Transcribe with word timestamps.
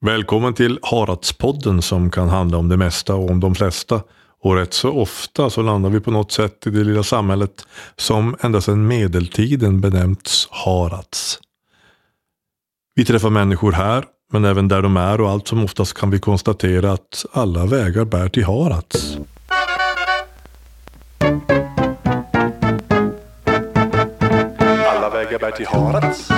Välkommen 0.00 0.54
till 0.54 0.78
Haradspodden 0.82 1.82
som 1.82 2.10
kan 2.10 2.28
handla 2.28 2.58
om 2.58 2.68
det 2.68 2.76
mesta 2.76 3.14
och 3.14 3.30
om 3.30 3.40
de 3.40 3.54
flesta. 3.54 4.00
Och 4.40 4.54
rätt 4.54 4.74
så 4.74 4.92
ofta 4.92 5.50
så 5.50 5.62
landar 5.62 5.90
vi 5.90 6.00
på 6.00 6.10
något 6.10 6.32
sätt 6.32 6.66
i 6.66 6.70
det 6.70 6.84
lilla 6.84 7.02
samhället 7.02 7.66
som 7.96 8.36
ända 8.40 8.60
sedan 8.60 8.86
medeltiden 8.86 9.80
benämnts 9.80 10.48
Harads. 10.50 11.38
Vi 12.94 13.04
träffar 13.04 13.30
människor 13.30 13.72
här, 13.72 14.04
men 14.32 14.44
även 14.44 14.68
där 14.68 14.82
de 14.82 14.96
är 14.96 15.20
och 15.20 15.30
allt 15.30 15.48
som 15.48 15.64
oftast 15.64 15.94
kan 15.94 16.10
vi 16.10 16.18
konstatera 16.18 16.92
att 16.92 17.26
alla 17.32 17.66
vägar 17.66 18.04
bär 18.04 18.28
till 18.28 18.44
Harats. 18.44 19.16
Alla 24.96 25.10
vägar 25.10 25.38
bär 25.38 25.50
till 25.50 25.66
Harads. 25.66 26.28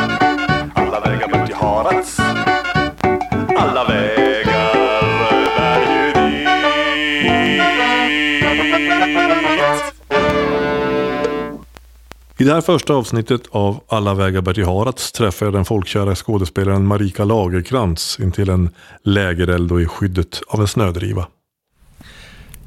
I 12.40 12.44
det 12.44 12.52
här 12.52 12.60
första 12.60 12.94
avsnittet 12.94 13.40
av 13.50 13.80
Alla 13.88 14.14
vägar 14.14 14.40
bär 14.40 14.54
till 14.54 14.64
Harads 14.64 15.12
träffar 15.12 15.46
jag 15.46 15.52
den 15.52 15.64
folkkära 15.64 16.14
skådespelaren 16.14 16.86
Marika 16.86 17.24
Lagerkrans 17.24 18.18
intill 18.20 18.48
en 18.48 18.70
lägereld 19.02 19.72
och 19.72 19.80
i 19.80 19.86
skyddet 19.86 20.40
av 20.48 20.60
en 20.60 20.68
snödriva. 20.68 21.26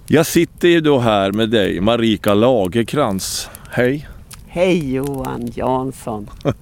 Jag 0.08 0.26
sitter 0.26 0.68
ju 0.68 0.82
då 0.82 1.00
här 1.00 1.32
med 1.32 1.50
dig, 1.50 1.82
Marika 1.82 2.34
Lagerkrans. 2.34 3.50
Hej! 3.70 4.08
Hej 4.48 4.94
Johan 4.94 5.52
Jansson. 5.56 6.30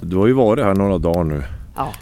Du 0.00 0.16
har 0.16 0.26
ju 0.26 0.32
varit 0.32 0.64
här 0.64 0.74
några 0.74 0.98
dagar 0.98 1.24
nu. 1.24 1.42
Ja. 1.76 1.92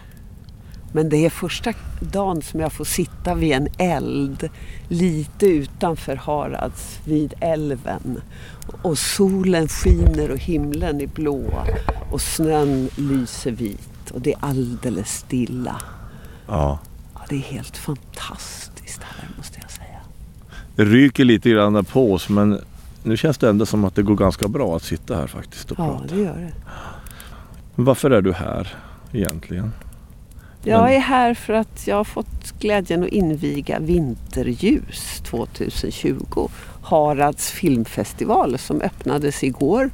Men 0.92 1.08
det 1.08 1.26
är 1.26 1.30
första 1.30 1.72
dagen 2.00 2.42
som 2.42 2.60
jag 2.60 2.72
får 2.72 2.84
sitta 2.84 3.34
vid 3.34 3.52
en 3.52 3.68
eld 3.78 4.48
lite 4.88 5.46
utanför 5.46 6.16
Harads 6.16 6.98
vid 7.04 7.34
älven. 7.40 8.20
Och 8.82 8.98
solen 8.98 9.68
skiner 9.68 10.30
och 10.30 10.38
himlen 10.38 11.00
är 11.00 11.06
blå 11.06 11.44
och 12.10 12.20
snön 12.20 12.88
lyser 12.96 13.50
vit 13.50 14.10
och 14.10 14.20
det 14.20 14.32
är 14.32 14.38
alldeles 14.40 15.08
stilla. 15.18 15.76
Ja. 16.48 16.78
Ja, 17.14 17.20
det 17.28 17.34
är 17.36 17.40
helt 17.40 17.76
fantastiskt 17.76 19.00
här 19.02 19.28
måste 19.36 19.58
jag 19.62 19.70
säga. 19.70 19.98
Det 20.76 20.84
ryker 20.84 21.24
lite 21.24 21.50
grann 21.50 21.84
på 21.84 22.12
oss 22.14 22.28
men 22.28 22.60
nu 23.02 23.16
känns 23.16 23.38
det 23.38 23.48
ändå 23.48 23.66
som 23.66 23.84
att 23.84 23.94
det 23.94 24.02
går 24.02 24.16
ganska 24.16 24.48
bra 24.48 24.76
att 24.76 24.82
sitta 24.82 25.16
här 25.16 25.26
faktiskt 25.26 25.70
och 25.70 25.78
Ja, 25.78 25.98
prata. 25.98 26.14
det 26.14 26.20
gör 26.22 26.36
det. 26.36 26.52
Varför 27.74 28.10
är 28.10 28.22
du 28.22 28.32
här 28.32 28.74
egentligen? 29.12 29.72
Jag 30.64 30.94
är 30.94 30.98
här 30.98 31.34
för 31.34 31.52
att 31.52 31.86
jag 31.86 31.96
har 31.96 32.04
fått 32.04 32.58
glädjen 32.58 33.02
att 33.02 33.08
inviga 33.08 33.78
Vinterljus 33.78 35.20
2020. 35.24 36.48
Harads 36.82 37.50
filmfestival 37.50 38.58
som 38.58 38.80
öppnades 38.80 39.44
igår. 39.44 39.90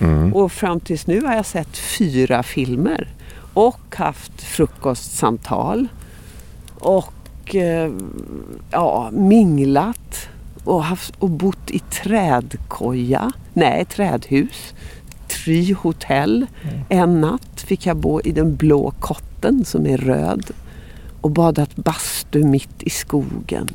Mm. 0.00 0.34
Och 0.34 0.52
fram 0.52 0.80
tills 0.80 1.06
nu 1.06 1.20
har 1.24 1.34
jag 1.34 1.46
sett 1.46 1.76
fyra 1.76 2.42
filmer. 2.42 3.08
Och 3.54 3.96
haft 3.96 4.42
frukostsamtal. 4.42 5.88
Och 6.78 7.54
eh, 7.54 7.92
ja, 8.70 9.10
minglat. 9.12 10.28
Och, 10.64 10.84
haft, 10.84 11.14
och 11.18 11.30
bott 11.30 11.70
i 11.70 11.78
trädkoja. 11.78 13.32
Nej, 13.52 13.84
trädhus. 13.84 14.74
Tree 15.28 15.74
hotell. 15.74 16.46
En 16.88 17.20
natt 17.20 17.60
fick 17.60 17.86
jag 17.86 17.96
bo 17.96 18.20
i 18.20 18.32
den 18.32 18.56
blå 18.56 18.90
kotten 19.36 19.64
som 19.64 19.86
är 19.86 19.96
röd. 19.96 20.50
Och 21.20 21.30
badat 21.30 21.76
bastu 21.76 22.44
mitt 22.44 22.82
i 22.82 22.90
skogen. 22.90 23.68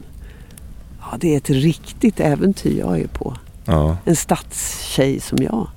Ja, 0.99 1.17
det 1.19 1.33
är 1.33 1.37
ett 1.37 1.49
riktigt 1.49 2.19
äventyr 2.19 2.79
jag 2.79 2.99
är 2.99 3.07
på. 3.07 3.37
Ja. 3.65 3.97
En 4.05 4.15
stadstjej 4.15 5.19
som 5.19 5.37
jag. 5.41 5.67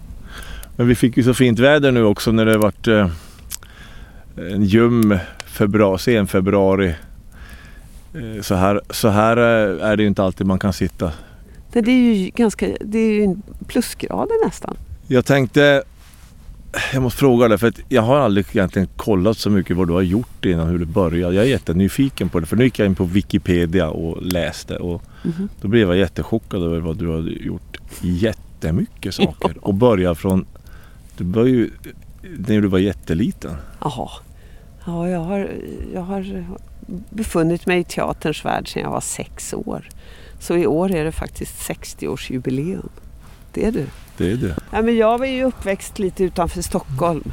Men 0.76 0.88
vi 0.88 0.94
fick 0.94 1.16
ju 1.16 1.22
så 1.22 1.34
fint 1.34 1.58
väder 1.58 1.92
nu 1.92 2.04
också 2.04 2.32
när 2.32 2.44
det 2.44 2.58
varit 2.58 2.88
eh, 2.88 3.10
en 4.36 4.64
ljum 4.64 5.18
februari, 5.46 5.98
sen 5.98 6.26
februari. 6.26 6.94
Eh, 8.14 8.42
så, 8.42 8.54
här, 8.54 8.80
så 8.90 9.08
här 9.08 9.36
eh, 9.36 9.88
är 9.90 9.96
det 9.96 10.02
ju 10.02 10.08
inte 10.08 10.22
alltid 10.22 10.46
man 10.46 10.58
kan 10.58 10.72
sitta. 10.72 11.12
Det 11.72 11.90
är 11.90 12.14
ju 12.14 12.30
ganska, 12.30 12.66
det 12.80 12.98
är 12.98 13.12
ju 13.12 13.36
plusgrader 13.66 14.44
nästan. 14.44 14.76
Jag 15.08 15.26
tänkte, 15.26 15.82
jag 16.92 17.02
måste 17.02 17.18
fråga 17.18 17.48
dig 17.48 17.58
för 17.58 17.66
att 17.68 17.80
jag 17.88 18.02
har 18.02 18.16
aldrig 18.18 18.46
egentligen 18.52 18.88
kollat 18.96 19.38
så 19.38 19.50
mycket 19.50 19.76
vad 19.76 19.88
du 19.88 19.92
har 19.92 20.02
gjort 20.02 20.44
innan 20.44 20.68
hur 20.68 20.78
det 20.78 20.86
började. 20.86 21.34
Jag 21.34 21.44
är 21.44 21.48
jättenyfiken 21.48 22.28
på 22.28 22.40
det 22.40 22.46
för 22.46 22.56
nu 22.56 22.64
gick 22.64 22.78
jag 22.78 22.86
in 22.86 22.94
på 22.94 23.04
Wikipedia 23.04 23.88
och 23.90 24.22
läste 24.22 24.76
och 24.76 25.02
Mhm. 25.26 25.48
då 25.60 25.68
blev 25.68 25.88
jag 25.88 25.96
jättechockad 25.96 26.62
över 26.62 26.80
vad 26.80 26.96
du 26.96 27.08
har 27.08 27.20
gjort 27.20 27.78
jättemycket 28.00 29.14
saker 29.14 29.54
och 29.60 29.74
börja 29.74 30.14
från, 30.14 30.46
du 31.16 31.24
började 31.24 31.50
ju 31.50 31.70
när 32.38 32.60
du 32.60 32.68
var 32.68 32.78
jätteliten. 32.78 33.56
Jaha. 33.80 34.08
Ja, 34.86 35.08
jag 35.08 35.20
har, 35.20 35.50
jag 35.94 36.00
har 36.02 36.44
befunnit 37.10 37.66
mig 37.66 37.80
i 37.80 37.84
teaterns 37.84 38.44
värld 38.44 38.68
sedan 38.72 38.82
jag 38.82 38.90
var 38.90 39.00
sex 39.00 39.54
år. 39.54 39.88
Så 40.40 40.56
i 40.56 40.66
år 40.66 40.90
är 40.94 41.04
det 41.04 41.12
faktiskt 41.12 41.68
60-årsjubileum. 41.70 42.88
Det 43.52 43.66
är 43.66 43.72
du. 43.72 43.86
Det 44.16 44.32
är 44.32 44.36
det. 44.36 44.56
Ja, 44.70 44.82
men 44.82 44.96
jag 44.96 45.18
var 45.18 45.26
ju 45.26 45.44
uppväxt 45.44 45.98
lite 45.98 46.24
utanför 46.24 46.62
Stockholm. 46.62 47.32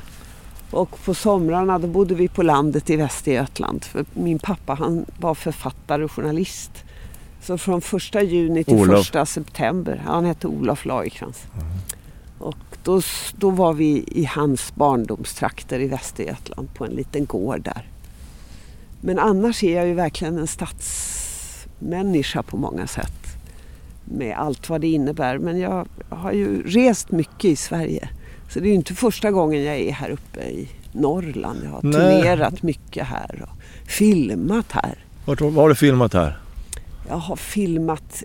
Och 0.72 1.04
på 1.04 1.14
somrarna 1.14 1.80
då 1.80 1.88
bodde 1.88 2.16
vi 2.16 2.28
på 2.28 2.44
landet 2.44 2.90
i 2.90 2.96
Västergötland. 2.96 3.84
För 3.84 4.06
min 4.14 4.40
pappa 4.40 4.74
han 4.74 5.06
var 5.20 5.36
författare 5.36 6.04
och 6.04 6.12
journalist. 6.12 6.72
Så 7.42 7.58
från 7.58 7.82
första 7.82 8.22
juni 8.22 8.64
till 8.64 8.74
Olof. 8.74 8.98
första 8.98 9.26
september. 9.26 10.02
Han 10.06 10.26
hette 10.26 10.48
Olof 10.48 10.86
Lagerkrans. 10.86 11.44
Och 12.40 12.56
då, 12.84 13.02
då 13.36 13.50
var 13.50 13.74
vi 13.74 14.04
i 14.08 14.26
hans 14.26 14.76
barndomstrakter 14.76 15.80
i 15.80 15.88
Västergötland 15.88 16.74
på 16.74 16.86
en 16.86 16.92
liten 16.92 17.26
gård 17.26 17.62
där. 17.62 17.88
Men 19.02 19.20
annars 19.20 19.64
är 19.64 19.76
jag 19.76 19.88
ju 19.88 19.94
verkligen 19.94 20.38
en 20.38 20.48
stadsmänniska 20.48 22.44
på 22.44 22.58
många 22.58 22.88
sätt. 22.88 23.21
Med 24.12 24.38
allt 24.38 24.70
vad 24.70 24.82
det 24.82 24.88
innebär. 24.88 25.38
Men 25.38 25.60
jag 25.60 25.88
har 26.10 26.32
ju 26.32 26.64
rest 26.64 27.12
mycket 27.12 27.46
i 27.46 27.56
Sverige. 27.56 28.10
Så 28.50 28.60
det 28.60 28.66
är 28.66 28.70
ju 28.70 28.76
inte 28.76 28.96
första 28.96 29.32
gången 29.32 29.64
jag 29.64 29.78
är 29.78 29.92
här 29.92 30.10
uppe 30.10 30.40
i 30.40 30.70
Norrland. 30.92 31.60
Jag 31.64 31.70
har 31.70 31.82
Nej. 31.84 31.94
turnerat 31.94 32.64
mycket 32.64 33.08
här 33.08 33.42
och 33.42 33.90
filmat 33.92 34.72
här. 34.72 35.06
Vart, 35.26 35.42
vad 35.42 35.54
har 35.54 35.70
du 35.70 35.76
filmat 35.76 36.14
här? 36.14 36.40
Jag 37.08 37.18
har 37.18 37.36
filmat... 37.36 38.24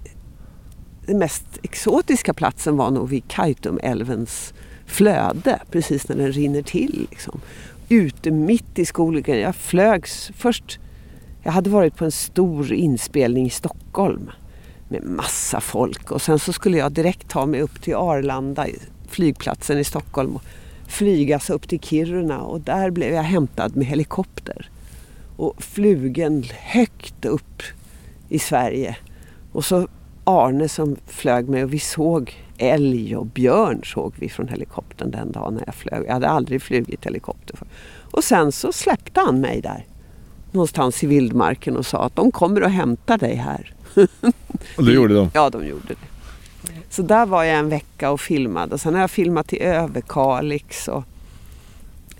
Den 1.06 1.18
mest 1.18 1.44
exotiska 1.62 2.34
platsen 2.34 2.76
var 2.76 2.90
nog 2.90 3.08
vid 3.08 3.28
Kaitumälvens 3.28 4.54
flöde, 4.86 5.60
precis 5.70 6.08
när 6.08 6.16
den 6.16 6.32
rinner 6.32 6.62
till. 6.62 7.06
Liksom. 7.10 7.40
Ute 7.88 8.30
mitt 8.30 8.78
i 8.78 8.84
skogen. 8.84 9.40
Jag 9.40 9.56
flögs 9.56 10.30
först... 10.36 10.78
Jag 11.42 11.52
hade 11.52 11.70
varit 11.70 11.96
på 11.96 12.04
en 12.04 12.12
stor 12.12 12.72
inspelning 12.72 13.46
i 13.46 13.50
Stockholm 13.50 14.30
med 14.88 15.04
massa 15.04 15.60
folk 15.60 16.10
och 16.10 16.22
sen 16.22 16.38
så 16.38 16.52
skulle 16.52 16.76
jag 16.76 16.92
direkt 16.92 17.28
ta 17.28 17.46
mig 17.46 17.62
upp 17.62 17.82
till 17.82 17.94
Arlanda, 17.94 18.66
flygplatsen 19.08 19.78
i 19.78 19.84
Stockholm 19.84 20.36
och 20.36 20.42
flygas 20.86 21.50
upp 21.50 21.68
till 21.68 21.80
Kiruna 21.80 22.40
och 22.40 22.60
där 22.60 22.90
blev 22.90 23.14
jag 23.14 23.22
hämtad 23.22 23.76
med 23.76 23.86
helikopter 23.86 24.70
och 25.36 25.62
flugen 25.62 26.44
högt 26.60 27.24
upp 27.24 27.62
i 28.28 28.38
Sverige. 28.38 28.96
Och 29.52 29.64
så 29.64 29.88
Arne 30.24 30.68
som 30.68 30.96
flög 31.06 31.48
mig 31.48 31.64
och 31.64 31.72
vi 31.72 31.78
såg 31.78 32.34
älg 32.58 33.16
och 33.16 33.26
björn 33.26 33.80
såg 33.84 34.14
vi 34.18 34.28
från 34.28 34.48
helikoptern 34.48 35.10
den 35.10 35.32
dagen 35.32 35.54
när 35.54 35.62
jag 35.66 35.74
flög. 35.74 36.06
Jag 36.06 36.12
hade 36.12 36.28
aldrig 36.28 36.62
flugit 36.62 37.06
helikopter. 37.06 37.56
förr. 37.56 37.68
Och 38.10 38.24
sen 38.24 38.52
så 38.52 38.72
släppte 38.72 39.20
han 39.20 39.40
mig 39.40 39.60
där 39.60 39.86
någonstans 40.52 41.04
i 41.04 41.06
vildmarken 41.06 41.76
och 41.76 41.86
sa 41.86 42.04
att 42.04 42.16
de 42.16 42.32
kommer 42.32 42.62
och 42.62 42.70
hämtar 42.70 43.18
dig 43.18 43.34
här. 43.34 43.74
Och 44.76 44.84
det 44.84 44.92
gjorde 44.92 45.14
de. 45.14 45.30
Ja, 45.34 45.50
de 45.50 45.66
gjorde 45.66 45.88
det. 45.88 45.94
Så 46.90 47.02
där 47.02 47.26
var 47.26 47.44
jag 47.44 47.58
en 47.58 47.68
vecka 47.68 48.10
och 48.10 48.20
filmade. 48.20 48.74
Och 48.74 48.80
sen 48.80 48.94
har 48.94 49.00
jag 49.00 49.10
filmat 49.10 49.52
i 49.52 49.62
Överkalix 49.62 50.88
och 50.88 51.04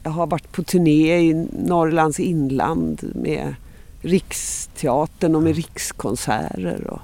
jag 0.02 0.10
har 0.10 0.26
varit 0.26 0.52
på 0.52 0.62
turné 0.62 1.18
i 1.18 1.46
Norrlands 1.66 2.20
inland 2.20 3.12
med 3.14 3.54
Riksteatern 4.02 5.34
och 5.34 5.42
med 5.42 5.56
rikskonserter. 5.56 6.86
Och... 6.90 7.00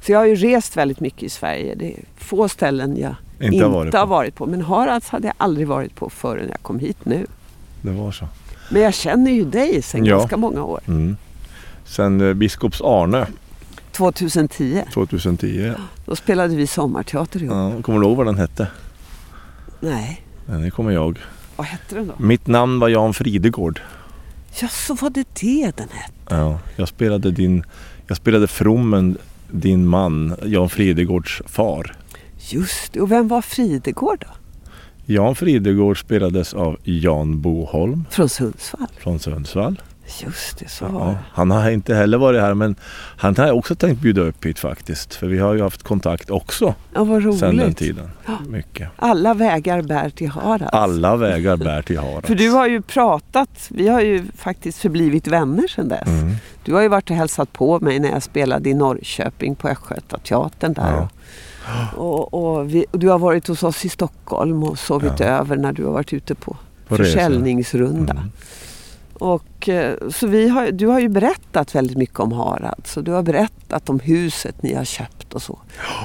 Så 0.00 0.12
jag 0.12 0.18
har 0.18 0.26
ju 0.26 0.34
rest 0.34 0.76
väldigt 0.76 1.00
mycket 1.00 1.22
i 1.22 1.28
Sverige. 1.28 1.74
Det 1.74 1.92
är 1.92 2.00
få 2.16 2.48
ställen 2.48 2.96
jag 2.96 3.14
Inte 3.40 3.64
har 3.64 3.70
varit 3.72 3.90
på. 3.92 3.98
har 3.98 4.06
varit 4.06 4.34
på. 4.34 4.46
Men 4.46 4.60
Harads 4.62 5.08
hade 5.08 5.26
jag 5.26 5.34
aldrig 5.38 5.66
varit 5.68 5.94
på 5.94 6.10
förrän 6.10 6.48
jag 6.48 6.62
kom 6.62 6.78
hit 6.78 6.98
nu. 7.04 7.26
Det 7.82 7.90
var 7.90 8.12
så. 8.12 8.28
Men 8.70 8.82
jag 8.82 8.94
känner 8.94 9.30
ju 9.30 9.44
dig 9.44 9.82
sedan 9.82 10.04
Ja. 10.04 10.16
ganska 10.18 10.36
många 10.36 10.64
år. 10.64 10.80
Mm. 10.86 11.16
Sen 11.84 12.20
eh, 12.20 12.34
Biskops 12.34 12.80
Arne 12.84 13.26
2010, 13.96 14.84
2010. 14.94 15.72
då 16.06 16.16
spelade 16.16 16.56
vi 16.56 16.66
sommarteater 16.66 17.42
ihop. 17.42 17.74
Ja, 17.76 17.82
kommer 17.82 18.00
du 18.00 18.06
ihåg 18.06 18.16
vad 18.16 18.26
den 18.26 18.38
hette? 18.38 18.66
Nej, 19.80 20.22
Nej, 20.46 20.62
det 20.62 20.70
kommer 20.70 20.90
jag. 20.90 21.18
vad 21.56 21.66
hette 21.66 21.94
den 21.94 22.06
då? 22.06 22.14
Mitt 22.18 22.46
namn 22.46 22.78
var 22.80 22.88
Jan 22.88 23.14
Fridegård. 23.14 23.80
Ja, 24.60 24.68
så 24.68 24.94
var 24.94 25.10
det 25.10 25.26
det 25.40 25.72
den 25.76 25.88
hette. 25.92 26.12
Ja, 26.30 26.58
jag 26.76 26.88
spelade 26.88 27.30
din, 27.30 27.64
jag 28.06 28.16
spelade 28.16 28.46
Frommen, 28.46 29.18
din 29.50 29.86
man, 29.86 30.36
Jan 30.44 30.68
Fridegårds 30.68 31.42
far. 31.46 31.96
Just 32.38 32.92
det. 32.92 33.00
Och 33.00 33.10
vem 33.12 33.28
var 33.28 33.42
Fridegård 33.42 34.18
då? 34.28 34.32
Jan 35.14 35.34
Fridegård 35.34 36.00
spelades 36.00 36.54
av 36.54 36.76
Jan 36.82 37.40
Boholm 37.40 38.04
Från 38.10 38.28
Sundsvall? 38.28 38.86
från 38.98 39.18
Sundsvall. 39.18 39.82
Just 40.24 40.58
det, 40.58 40.68
så 40.68 40.86
var 40.86 41.00
Ja, 41.06 41.18
han 41.32 41.50
har 41.50 41.70
inte 41.70 41.94
heller 41.94 42.18
varit 42.18 42.40
här 42.40 42.54
men 42.54 42.76
han 43.16 43.36
har 43.36 43.46
jag 43.46 43.56
också 43.56 43.74
tänkt 43.74 44.00
bjuda 44.00 44.20
upp 44.22 44.44
hit 44.44 44.58
faktiskt. 44.58 45.14
För 45.14 45.26
vi 45.26 45.38
har 45.38 45.54
ju 45.54 45.62
haft 45.62 45.82
kontakt 45.82 46.30
också 46.30 46.74
Ja, 46.94 47.04
vad 47.04 47.22
sedan 47.22 47.56
den 47.56 47.64
roligt. 47.66 47.78
tiden. 47.78 48.10
Ja. 48.26 48.38
Mycket. 48.48 48.88
Alla 48.96 49.34
vägar 49.34 49.82
bär 49.82 50.10
till 50.10 50.28
Harads. 50.28 50.72
Alla 50.72 51.16
vägar 51.16 51.56
bär 51.56 51.82
till 51.82 51.98
Harads. 51.98 52.26
För 52.26 52.34
du 52.34 52.50
har 52.50 52.66
ju 52.68 52.82
pratat, 52.82 53.66
vi 53.70 53.88
har 53.88 54.00
ju 54.00 54.24
faktiskt 54.36 54.78
förblivit 54.78 55.26
vänner 55.26 55.68
sedan 55.68 55.88
dess. 55.88 56.06
Mm. 56.08 56.34
Du 56.64 56.74
har 56.74 56.82
ju 56.82 56.88
varit 56.88 57.10
och 57.10 57.16
hälsat 57.16 57.52
på 57.52 57.80
mig 57.80 57.98
när 57.98 58.10
jag 58.10 58.22
spelade 58.22 58.70
i 58.70 58.74
Norrköping 58.74 59.54
på 59.54 59.68
Östgötateatern 59.68 60.72
där. 60.72 60.90
Ja. 60.92 61.08
Och, 61.96 62.34
och, 62.34 62.74
vi, 62.74 62.86
och 62.90 62.98
du 62.98 63.08
har 63.08 63.18
varit 63.18 63.46
hos 63.48 63.62
oss 63.62 63.84
i 63.84 63.88
Stockholm 63.88 64.62
och 64.64 64.78
sovit 64.78 65.20
Ja. 65.20 65.26
över 65.26 65.56
när 65.56 65.72
du 65.72 65.84
har 65.84 65.92
varit 65.92 66.12
ute 66.12 66.34
på, 66.34 66.56
På 66.88 66.96
försäljningsrunda. 66.96 68.12
Mm. 68.12 68.30
Och, 69.20 69.68
eh, 69.68 69.94
så 70.10 70.26
vi 70.26 70.48
har, 70.48 70.70
du 70.70 70.86
har 70.86 71.00
ju 71.00 71.08
berättat 71.08 71.74
väldigt 71.74 71.96
mycket 71.96 72.20
om 72.20 72.32
Harald. 72.32 72.86
Så 72.86 73.00
du 73.00 73.12
har 73.12 73.22
berättat 73.22 73.88
om 73.88 74.00
huset 74.00 74.62
ni 74.62 74.74
har 74.74 74.84
köpt 74.84 75.34
och 75.34 75.42
så. 75.42 75.58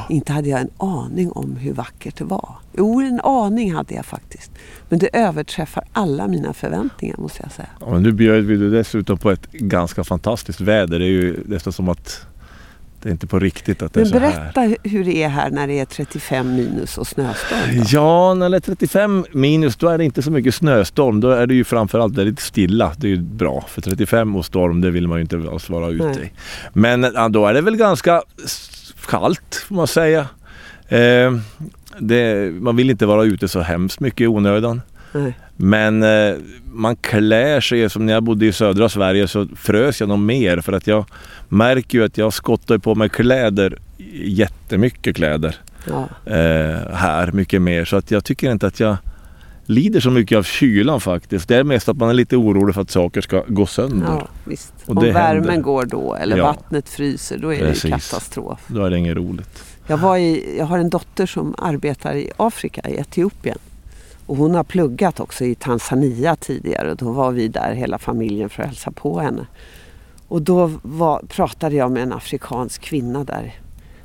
Inte 0.09 0.33
hade 0.33 0.49
jag 0.49 0.61
en 0.61 0.69
aning 0.77 1.31
om 1.31 1.55
hur 1.55 1.73
vackert 1.73 2.17
det 2.17 2.23
var. 2.23 2.55
Jo, 2.77 3.01
en 3.01 3.21
aning 3.21 3.73
hade 3.73 3.93
jag 3.93 4.05
faktiskt. 4.05 4.51
Men 4.89 4.99
det 4.99 5.09
överträffar 5.13 5.83
alla 5.91 6.27
mina 6.27 6.53
förväntningar 6.53 7.17
måste 7.17 7.43
jag 7.43 7.51
säga. 7.51 7.69
Ja, 7.79 7.89
men 7.89 8.03
nu 8.03 8.11
bjöd 8.11 8.43
vi 8.43 8.69
dessutom 8.69 9.17
på 9.17 9.31
ett 9.31 9.51
ganska 9.51 10.03
fantastiskt 10.03 10.61
väder. 10.61 10.99
Det 10.99 11.05
är 11.05 11.09
ju 11.09 11.43
nästan 11.45 11.73
som 11.73 11.89
att 11.89 12.25
det 13.03 13.09
är 13.09 13.11
inte 13.11 13.27
på 13.27 13.39
riktigt 13.39 13.81
att 13.81 13.93
det 13.93 13.99
Men 13.99 14.07
är 14.07 14.11
så 14.11 14.19
här. 14.19 14.51
berätta 14.53 14.75
hur 14.89 15.03
det 15.05 15.23
är 15.23 15.29
här 15.29 15.49
när 15.49 15.67
det 15.67 15.79
är 15.79 15.85
35 15.85 16.55
minus 16.55 16.97
och 16.97 17.07
snöstorm. 17.07 17.59
då. 17.77 17.83
Ja, 17.87 18.33
när 18.33 18.49
det 18.49 18.57
är 18.57 18.59
35 18.59 19.25
minus 19.31 19.75
då 19.75 19.87
är 19.87 19.97
det 19.97 20.05
inte 20.05 20.21
så 20.21 20.31
mycket 20.31 20.55
snöstorm. 20.55 21.19
Då 21.19 21.29
är 21.31 21.47
det 21.47 21.53
ju 21.53 21.63
framförallt 21.63 22.17
väldigt 22.17 22.39
stilla. 22.39 22.93
Det 22.97 23.07
är 23.07 23.09
ju 23.09 23.21
bra. 23.21 23.65
För 23.69 23.81
35 23.81 24.35
och 24.35 24.45
storm, 24.45 24.81
det 24.81 24.91
vill 24.91 25.07
man 25.07 25.17
ju 25.17 25.21
inte 25.21 25.37
alls 25.51 25.69
vara 25.69 25.87
ute 25.89 26.05
Nej. 26.05 26.23
i. 26.25 26.31
Men 26.73 27.01
då 27.31 27.47
är 27.47 27.53
det 27.53 27.61
väl 27.61 27.75
ganska 27.75 28.21
kallt 29.09 29.65
får 29.67 29.75
man 29.75 29.87
säga. 29.87 30.27
Eh, 30.87 31.33
det, 31.99 32.51
man 32.61 32.75
vill 32.75 32.89
inte 32.89 33.05
vara 33.05 33.23
ute 33.23 33.47
så 33.47 33.59
hemskt 33.61 33.99
mycket 33.99 34.21
i 34.21 34.27
onödan. 34.27 34.81
Nej. 35.11 35.33
Men 35.63 36.03
eh, 36.03 36.35
man 36.73 36.95
klär 36.95 37.61
sig, 37.61 37.89
som 37.89 38.05
när 38.05 38.13
jag 38.13 38.23
bodde 38.23 38.45
i 38.45 38.53
södra 38.53 38.89
Sverige 38.89 39.27
så 39.27 39.47
frös 39.55 39.99
jag 39.99 40.09
nog 40.09 40.19
mer 40.19 40.61
för 40.61 40.73
att 40.73 40.87
jag 40.87 41.05
märker 41.49 41.97
ju 41.97 42.05
att 42.05 42.17
jag 42.17 42.33
skottar 42.33 42.77
på 42.77 42.95
mig 42.95 43.09
kläder, 43.09 43.77
jättemycket 44.25 45.15
kläder 45.15 45.55
Ja. 45.87 46.07
eh, 46.25 46.93
här, 46.95 47.31
mycket 47.31 47.61
mer. 47.61 47.85
Så 47.85 47.95
att 47.97 48.11
jag 48.11 48.23
tycker 48.25 48.51
inte 48.51 48.67
att 48.67 48.79
jag 48.79 48.97
lider 49.65 49.99
så 49.99 50.11
mycket 50.11 50.37
av 50.37 50.43
kylan 50.43 51.01
faktiskt. 51.01 51.47
Det 51.47 51.55
är 51.55 51.63
mest 51.63 51.89
att 51.89 51.97
man 51.97 52.09
är 52.09 52.13
lite 52.13 52.35
orolig 52.37 52.75
för 52.75 52.81
att 52.81 52.91
saker 52.91 53.21
ska 53.21 53.43
gå 53.47 53.65
sönder. 53.65 54.05
Ja, 54.07 54.27
visst. 54.45 54.73
Och 54.85 54.97
Om 54.97 55.03
det 55.03 55.11
värmen 55.11 55.45
händer. 55.49 55.61
går 55.63 55.85
då 55.85 56.15
eller 56.15 56.37
Ja. 56.37 56.45
vattnet 56.45 56.89
fryser 56.89 57.37
då 57.37 57.53
är 57.53 57.59
det 57.59 57.65
Precis. 57.67 57.85
ju 57.85 57.89
katastrof. 57.89 58.59
Då 58.67 58.83
är 58.85 58.89
det 58.89 58.97
inget 58.97 59.17
roligt. 59.17 59.63
Jag, 59.87 59.97
var 59.97 60.17
i, 60.17 60.55
jag 60.57 60.65
har 60.65 60.77
en 60.79 60.89
dotter 60.89 61.25
som 61.25 61.55
arbetar 61.57 62.15
i 62.15 62.31
Afrika, 62.37 62.81
i 62.89 62.95
Etiopien. 62.95 63.57
Och 64.31 64.37
hon 64.37 64.55
har 64.55 64.63
pluggat 64.63 65.19
också 65.19 65.45
i 65.45 65.55
Tanzania 65.55 66.35
tidigare. 66.35 66.93
Då 66.93 67.11
var 67.11 67.31
vi 67.31 67.47
där 67.47 67.73
hela 67.73 67.97
familjen 67.97 68.49
för 68.49 68.63
att 68.63 68.69
hälsa 68.69 68.91
på 68.91 69.19
henne. 69.19 69.47
Och 70.27 70.41
då 70.41 70.71
var, 70.81 71.19
pratade 71.19 71.75
jag 71.75 71.91
med 71.91 72.03
en 72.03 72.13
afrikansk 72.13 72.81
kvinna 72.81 73.23
där 73.23 73.55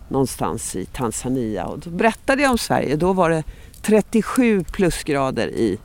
någonstans 0.09 0.77
i 0.77 0.85
Tanzania. 0.85 1.67
Och 1.67 1.79
då 1.79 1.91
berättade 1.91 2.43
jag 2.43 2.51
om 2.51 2.59
Sverige. 2.59 2.97
Då 2.97 3.13
var 3.13 3.31
det 3.31 3.45
37 3.83 4.65
plusgrader 4.65 5.49
i, 5.49 5.79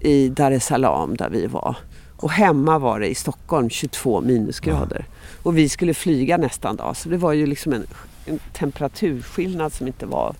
i 0.00 0.28
Dar 0.28 0.50
es 0.50 0.64
Salaam 0.66 1.16
där 1.16 1.28
vi 1.30 1.46
var. 1.46 1.76
Och 2.16 2.30
hemma 2.30 2.78
var 2.78 3.00
det 3.00 3.08
i 3.08 3.14
Stockholm 3.14 3.70
22 3.70 4.20
minusgrader. 4.20 5.06
Och 5.42 5.58
vi 5.58 5.68
skulle 5.68 5.94
flyga 5.94 6.36
nästan 6.36 6.76
dag. 6.76 6.96
Så 6.96 7.08
det 7.08 7.16
var 7.16 7.32
ju 7.32 7.46
liksom 7.46 7.72
en, 7.72 7.86
en 8.26 8.38
temperaturskillnad 8.52 9.72
som 9.72 9.86
inte 9.86 10.06
var 10.06 10.34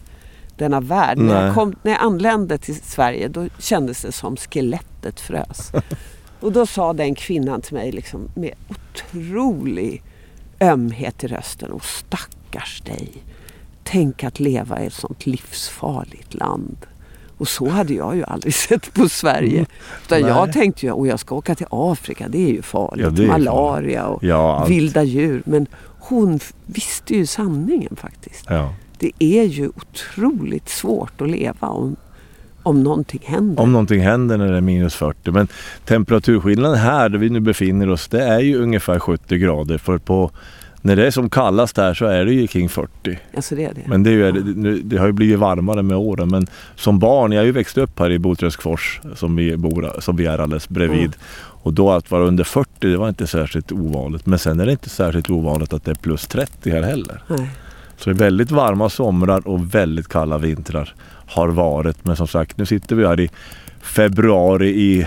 denna 0.61 0.81
värld. 0.81 1.19
När 1.19 1.35
Nej. 1.35 1.45
jag, 1.45 1.55
kom, 1.55 1.75
när 1.83 1.93
jag 1.93 2.01
anlände 2.01 2.59
till 2.59 2.81
Sverige 2.81 3.29
då 3.29 3.49
kändes 3.59 4.03
det 4.03 4.13
som 4.13 4.37
skelettet 4.37 5.21
frös. 5.21 5.73
Och 6.41 6.53
då 6.53 6.67
sa 6.67 6.93
den 6.93 7.15
kvinnan 7.15 7.61
till 7.61 7.75
mig 7.75 7.93
liksom, 7.93 8.29
med 8.35 8.55
otrolig 8.69 10.03
ömhet 10.61 11.25
i 11.25 11.27
rösten. 11.27 11.73
Och 11.73 11.85
stackars 11.85 12.81
dig. 12.81 13.13
Tänk 13.85 14.25
att 14.25 14.41
leva 14.41 14.83
i 14.83 14.87
ett 14.87 14.93
sånt 14.93 15.27
livsfarligt 15.27 16.35
land. 16.35 16.77
Och 17.39 17.49
så 17.49 17.69
hade 17.69 17.95
jag 17.95 18.17
ju 18.17 18.25
aldrig 18.25 18.55
sett 18.69 18.95
på 18.95 19.09
Sverige. 19.09 19.67
Utan 20.07 20.21
jag 20.21 20.53
tänkte 20.53 20.87
ju, 20.87 20.93
och 20.93 21.07
jag 21.07 21.21
ska 21.21 21.35
åka 21.35 21.55
till 21.55 21.67
Afrika, 21.71 22.29
det 22.29 22.39
är 22.39 22.53
ju 22.53 22.63
farligt. 22.63 23.19
Ja, 23.19 23.25
är. 23.25 23.29
Malaria 23.29 24.07
och 24.07 24.25
Ja, 24.25 24.65
vilda 24.65 25.03
djur. 25.03 25.43
Men 25.47 25.67
hon 26.01 26.41
visste 26.67 27.15
ju 27.15 27.27
sanningen 27.27 27.97
faktiskt. 27.97 28.45
Ja. 28.49 28.75
Det 29.01 29.13
är 29.19 29.45
ju 29.45 29.69
otroligt 29.69 30.69
svårt 30.69 31.21
att 31.21 31.31
leva 31.31 31.69
om, 31.69 31.97
om 32.63 32.83
någonting 32.83 33.21
händer. 33.25 33.63
Om 33.63 33.73
någonting 33.73 34.01
händer 34.01 34.39
när 34.39 34.51
det 34.51 34.57
är 34.57 34.61
minus 34.61 34.95
40. 34.95 35.31
Men 35.31 35.49
temperaturskillnaden 35.85 36.79
här 36.79 37.09
där 37.09 37.19
vi 37.19 37.31
nu 37.31 37.41
befinner 37.41 37.91
oss 37.91 38.09
det 38.09 38.23
är 38.23 38.41
ju 38.41 38.63
ungefär 38.63 38.99
70 38.99 39.39
grader. 39.39 39.79
För 39.79 39.99
på, 39.99 40.31
när 40.83 40.97
det 40.97 41.07
är 41.07 41.11
som 41.11 41.31
kallast 41.31 41.77
här 41.77 41.95
så 41.95 42.07
är 42.07 42.25
det 42.25 42.33
ju 42.33 42.47
kring 42.47 42.69
40. 42.69 43.19
Alltså 43.37 43.55
det 43.55 43.65
är 43.65 43.75
det. 43.75 43.83
Men 43.87 44.03
det, 44.03 44.11
är 44.11 44.15
ju, 44.15 44.33
det, 44.33 44.83
det 44.83 44.97
har 44.97 45.07
ju 45.07 45.13
blivit 45.13 45.39
varmare 45.39 45.83
med 45.83 45.97
åren. 45.97 46.29
Men 46.29 46.47
som 46.75 46.99
barn, 46.99 47.33
jag 47.33 47.41
har 47.41 47.47
ju 47.47 47.53
växt 47.53 47.79
upp 47.79 47.99
här 47.99 48.11
i 48.11 48.19
Botröskfors 48.19 49.01
som 49.15 49.37
vi, 49.37 49.57
bor, 49.57 50.01
som 50.01 50.17
vi 50.17 50.27
är 50.27 50.39
alldeles 50.39 50.69
bredvid. 50.69 51.01
Mm. 51.01 51.13
Och 51.63 51.73
då 51.73 51.91
att 51.91 52.11
vara 52.11 52.25
under 52.25 52.45
40 52.45 52.71
det 52.79 52.97
var 52.97 53.09
inte 53.09 53.27
särskilt 53.27 53.73
ovanligt. 53.73 54.27
Men 54.27 54.39
sen 54.39 54.61
är 54.61 54.67
det 54.67 54.73
inte 54.73 54.89
särskilt 54.89 55.31
ovanligt 55.31 55.73
att 55.73 55.85
det 55.85 55.91
är 55.91 55.95
plus 55.95 56.27
30 56.27 56.71
här 56.71 56.83
heller. 56.83 57.23
Nej. 57.29 57.51
Så 58.01 58.11
det 58.11 58.17
är 58.17 58.19
väldigt 58.19 58.51
varma 58.51 58.91
somrar 58.91 59.49
och 59.49 59.75
väldigt 59.75 60.09
kalla 60.09 60.39
vintrar 60.39 60.95
har 61.27 61.49
varit. 61.49 62.05
Men 62.05 62.17
som 62.17 62.29
sagt, 62.29 62.59
nu 62.59 62.67
sitter 62.67 62.97
vi 62.97 63.07
här 63.07 63.21
i 63.21 63.31
februari 63.81 64.69
i 64.69 65.07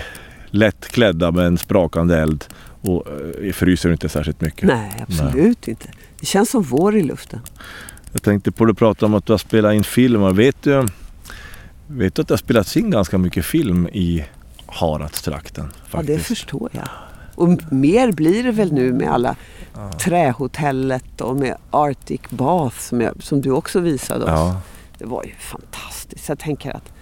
lättklädda 0.50 1.30
med 1.30 1.46
en 1.46 1.58
sprakande 1.58 2.18
eld. 2.18 2.44
Och 2.80 3.06
eh, 3.42 3.52
fryser 3.52 3.92
inte 3.92 4.08
särskilt 4.08 4.40
mycket. 4.40 4.68
Nej, 4.68 5.04
absolut 5.08 5.68
inte. 5.68 5.88
Det 6.20 6.26
känns 6.26 6.50
som 6.50 6.62
vår 6.62 6.96
i 6.96 7.02
luften. 7.02 7.40
Jag 8.12 8.22
tänkte 8.22 8.52
på 8.52 8.64
att 8.64 8.78
prata 8.78 9.06
om 9.06 9.14
att 9.14 9.26
du 9.26 9.32
har 9.32 9.38
spelat 9.38 9.74
in 9.74 9.84
film. 9.84 10.22
Och 10.22 10.38
Vet 10.38 10.62
du, 10.62 10.86
vet 11.86 12.14
du 12.14 12.22
att 12.22 12.28
det 12.28 12.34
har 12.34 12.38
spelats 12.38 12.76
in 12.76 12.90
ganska 12.90 13.18
mycket 13.18 13.44
film 13.44 13.88
i 13.88 14.24
Haradstrakten? 14.66 15.64
Ja, 15.64 15.80
det 15.82 15.90
faktiskt? 15.90 16.26
förstår 16.26 16.70
jag. 16.72 16.88
Och 17.34 17.72
mer 17.72 18.12
blir 18.12 18.44
det 18.44 18.52
väl 18.52 18.72
nu 18.72 18.92
med 18.92 19.12
alla 19.12 19.36
Trähotellet 20.00 21.20
och 21.20 21.36
med 21.36 21.56
Arctic 21.70 22.20
Bath 22.30 22.76
som, 22.78 23.00
jag, 23.00 23.22
som 23.22 23.40
du 23.40 23.50
också 23.50 23.80
visade 23.80 24.24
oss. 24.24 24.30
Ja, 24.30 24.60
Det 24.98 25.04
var 25.04 25.24
ju 25.24 25.32
fantastiskt. 25.38 26.28
Jag 26.28 26.38
tänker 26.38 26.76
att 26.76 26.92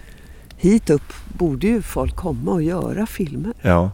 hit 0.57 0.89
upp 0.89 1.13
borde 1.37 1.67
ju 1.67 1.81
folk 1.81 2.15
komma 2.15 2.51
och 2.51 2.63
göra 2.63 3.05
filmer. 3.05 3.53
ja. 3.61 3.91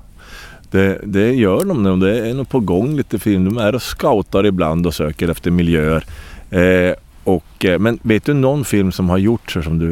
Det, 0.71 0.99
det 1.03 1.33
gör 1.33 1.65
de 1.65 1.83
nu. 1.83 1.95
Det 1.95 2.29
är 2.29 2.33
nog 2.33 2.49
på 2.49 2.59
gång 2.59 2.95
lite 2.95 3.19
film. 3.19 3.45
De 3.45 3.57
är 3.57 3.75
och 3.75 3.81
scoutar 3.81 4.45
ibland 4.45 4.87
och 4.87 4.93
söker 4.93 5.29
efter 5.29 5.51
miljöer. 5.51 6.05
Eh, 6.49 6.93
och, 7.23 7.65
eh, 7.65 7.79
men 7.79 7.99
vet 8.01 8.25
du 8.25 8.33
någon 8.33 8.65
film 8.65 8.91
som 8.91 9.09
har 9.09 9.17
gjorts 9.17 9.53
som 9.63 9.79
du 9.79 9.91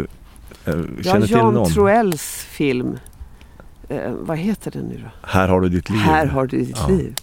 eh, 0.66 0.74
Ja, 0.76 1.04
känner 1.04 1.28
till 1.28 1.36
Jan 1.36 1.54
någon? 1.54 1.72
Troells 1.72 2.46
film. 2.50 2.98
Eh, 3.90 4.12
vad 4.12 4.38
heter 4.38 4.72
den 4.72 4.82
nu 4.86 4.98
då? 5.04 5.10
Här 5.28 5.48
har 5.48 5.62
du 5.62 5.70
ditt 5.70 5.90
liv. 5.90 6.00
Här 6.00 6.26
har 6.26 6.46
du 6.46 6.58
ditt 6.58 6.78
Ja. 6.80 6.88
liv. 6.88 7.16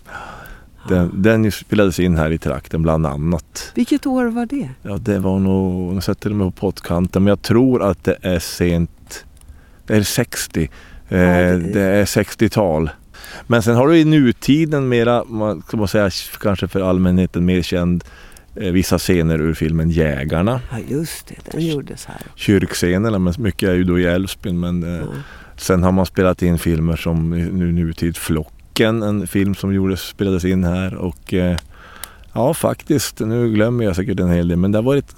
Den, 0.88 1.22
den 1.22 1.52
spelades 1.52 2.00
in 2.00 2.16
här 2.16 2.30
i 2.30 2.38
trakten 2.38 2.82
bland 2.82 3.06
annat. 3.06 3.72
Vilket 3.74 4.06
år 4.06 4.24
var 4.26 4.46
det? 4.46 4.68
Ja, 4.82 4.96
det 4.98 5.18
var 5.18 5.38
nog, 5.38 5.94
nu 5.94 6.00
sätter 6.00 6.28
de 6.30 6.34
mig 6.38 6.44
på 6.44 6.50
pottkanten, 6.50 7.22
men 7.24 7.28
jag 7.28 7.42
tror 7.42 7.82
att 7.82 8.04
det 8.04 8.16
är 8.22 8.38
sent, 8.38 9.24
det 9.86 9.96
är 9.96 10.02
60. 10.02 10.62
Eh, 10.62 10.68
det 11.08 11.18
är- 11.18 11.58
det 11.58 11.80
är 11.80 12.04
60-tal. 12.04 12.90
Men 13.46 13.62
sen 13.62 13.76
har 13.76 13.88
du 13.88 13.98
i 13.98 14.04
nutiden 14.04 14.88
mera, 14.88 15.24
man 15.24 15.62
ska 15.62 15.76
man 15.76 15.88
säga 15.88 16.10
kanske 16.40 16.68
för 16.68 16.80
allmänheten 16.80 17.44
mer 17.44 17.62
känd, 17.62 18.04
eh, 18.56 18.72
vissa 18.72 18.98
scener 18.98 19.40
ur 19.40 19.54
filmen 19.54 19.90
Jägarna. 19.90 20.60
Ja 20.70 20.78
just 20.88 21.26
det, 21.26 21.52
den 21.52 21.66
gjordes 21.66 22.04
här. 22.06 22.16
Kyrkscenerna, 22.34 23.18
men 23.18 23.34
mycket 23.38 23.68
är 23.68 23.74
ju 23.74 23.84
då 23.84 23.98
i 23.98 24.04
Älvsbyn. 24.04 24.60
Men 24.60 24.82
Ja. 24.82 25.06
sen 25.56 25.82
har 25.82 25.92
man 25.92 26.06
spelat 26.06 26.42
in 26.42 26.58
filmer 26.58 26.96
som 26.96 27.30
nu 27.30 27.72
nutid 27.72 28.16
Flocken, 28.74 29.02
en 29.02 29.26
film 29.26 29.54
som 29.54 29.74
gjordes, 29.74 30.00
spelades 30.00 30.44
in 30.44 30.64
här. 30.64 30.94
Och 30.94 31.34
eh, 31.34 31.56
ja, 32.32 32.54
faktiskt, 32.54 33.20
nu 33.20 33.52
glömmer 33.52 33.84
jag 33.84 33.96
säkert 33.96 34.20
en 34.20 34.30
hel 34.30 34.48
del, 34.48 34.58
men 34.58 34.72
det 34.72 34.78
har 34.78 34.82
varit 34.82 35.14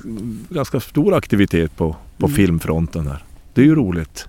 ganska 0.48 0.80
stor 0.80 1.14
aktivitet 1.14 1.76
på, 1.76 1.96
på 2.18 2.26
Mm. 2.26 2.36
filmfronten 2.36 3.06
här. 3.06 3.25
Det 3.54 3.60
är 3.60 3.64
ju 3.64 3.75
roligt. 3.75 4.28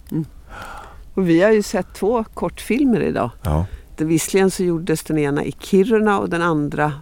Och 1.13 1.29
vi 1.29 1.41
har 1.41 1.51
ju 1.51 1.63
sett 1.63 1.93
två 1.95 2.23
kortfilmer 2.23 3.01
idag. 3.01 3.29
Ja. 3.43 3.65
Visserligen 3.97 4.51
så 4.51 4.63
gjordes 4.63 5.03
den 5.03 5.17
ena 5.17 5.43
i 5.43 5.51
Kiruna 5.59 6.19
och 6.19 6.29
den 6.29 6.41
andra 6.41 6.93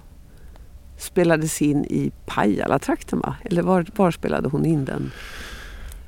spelades 0.97 1.61
in 1.61 1.85
i 1.85 2.11
Pajala-trakten 2.25 3.19
va? 3.19 3.35
Eller 3.43 3.61
var, 3.61 3.85
var 3.95 4.11
spelade 4.11 4.49
hon 4.49 4.65
in 4.65 4.85
den? 4.85 5.11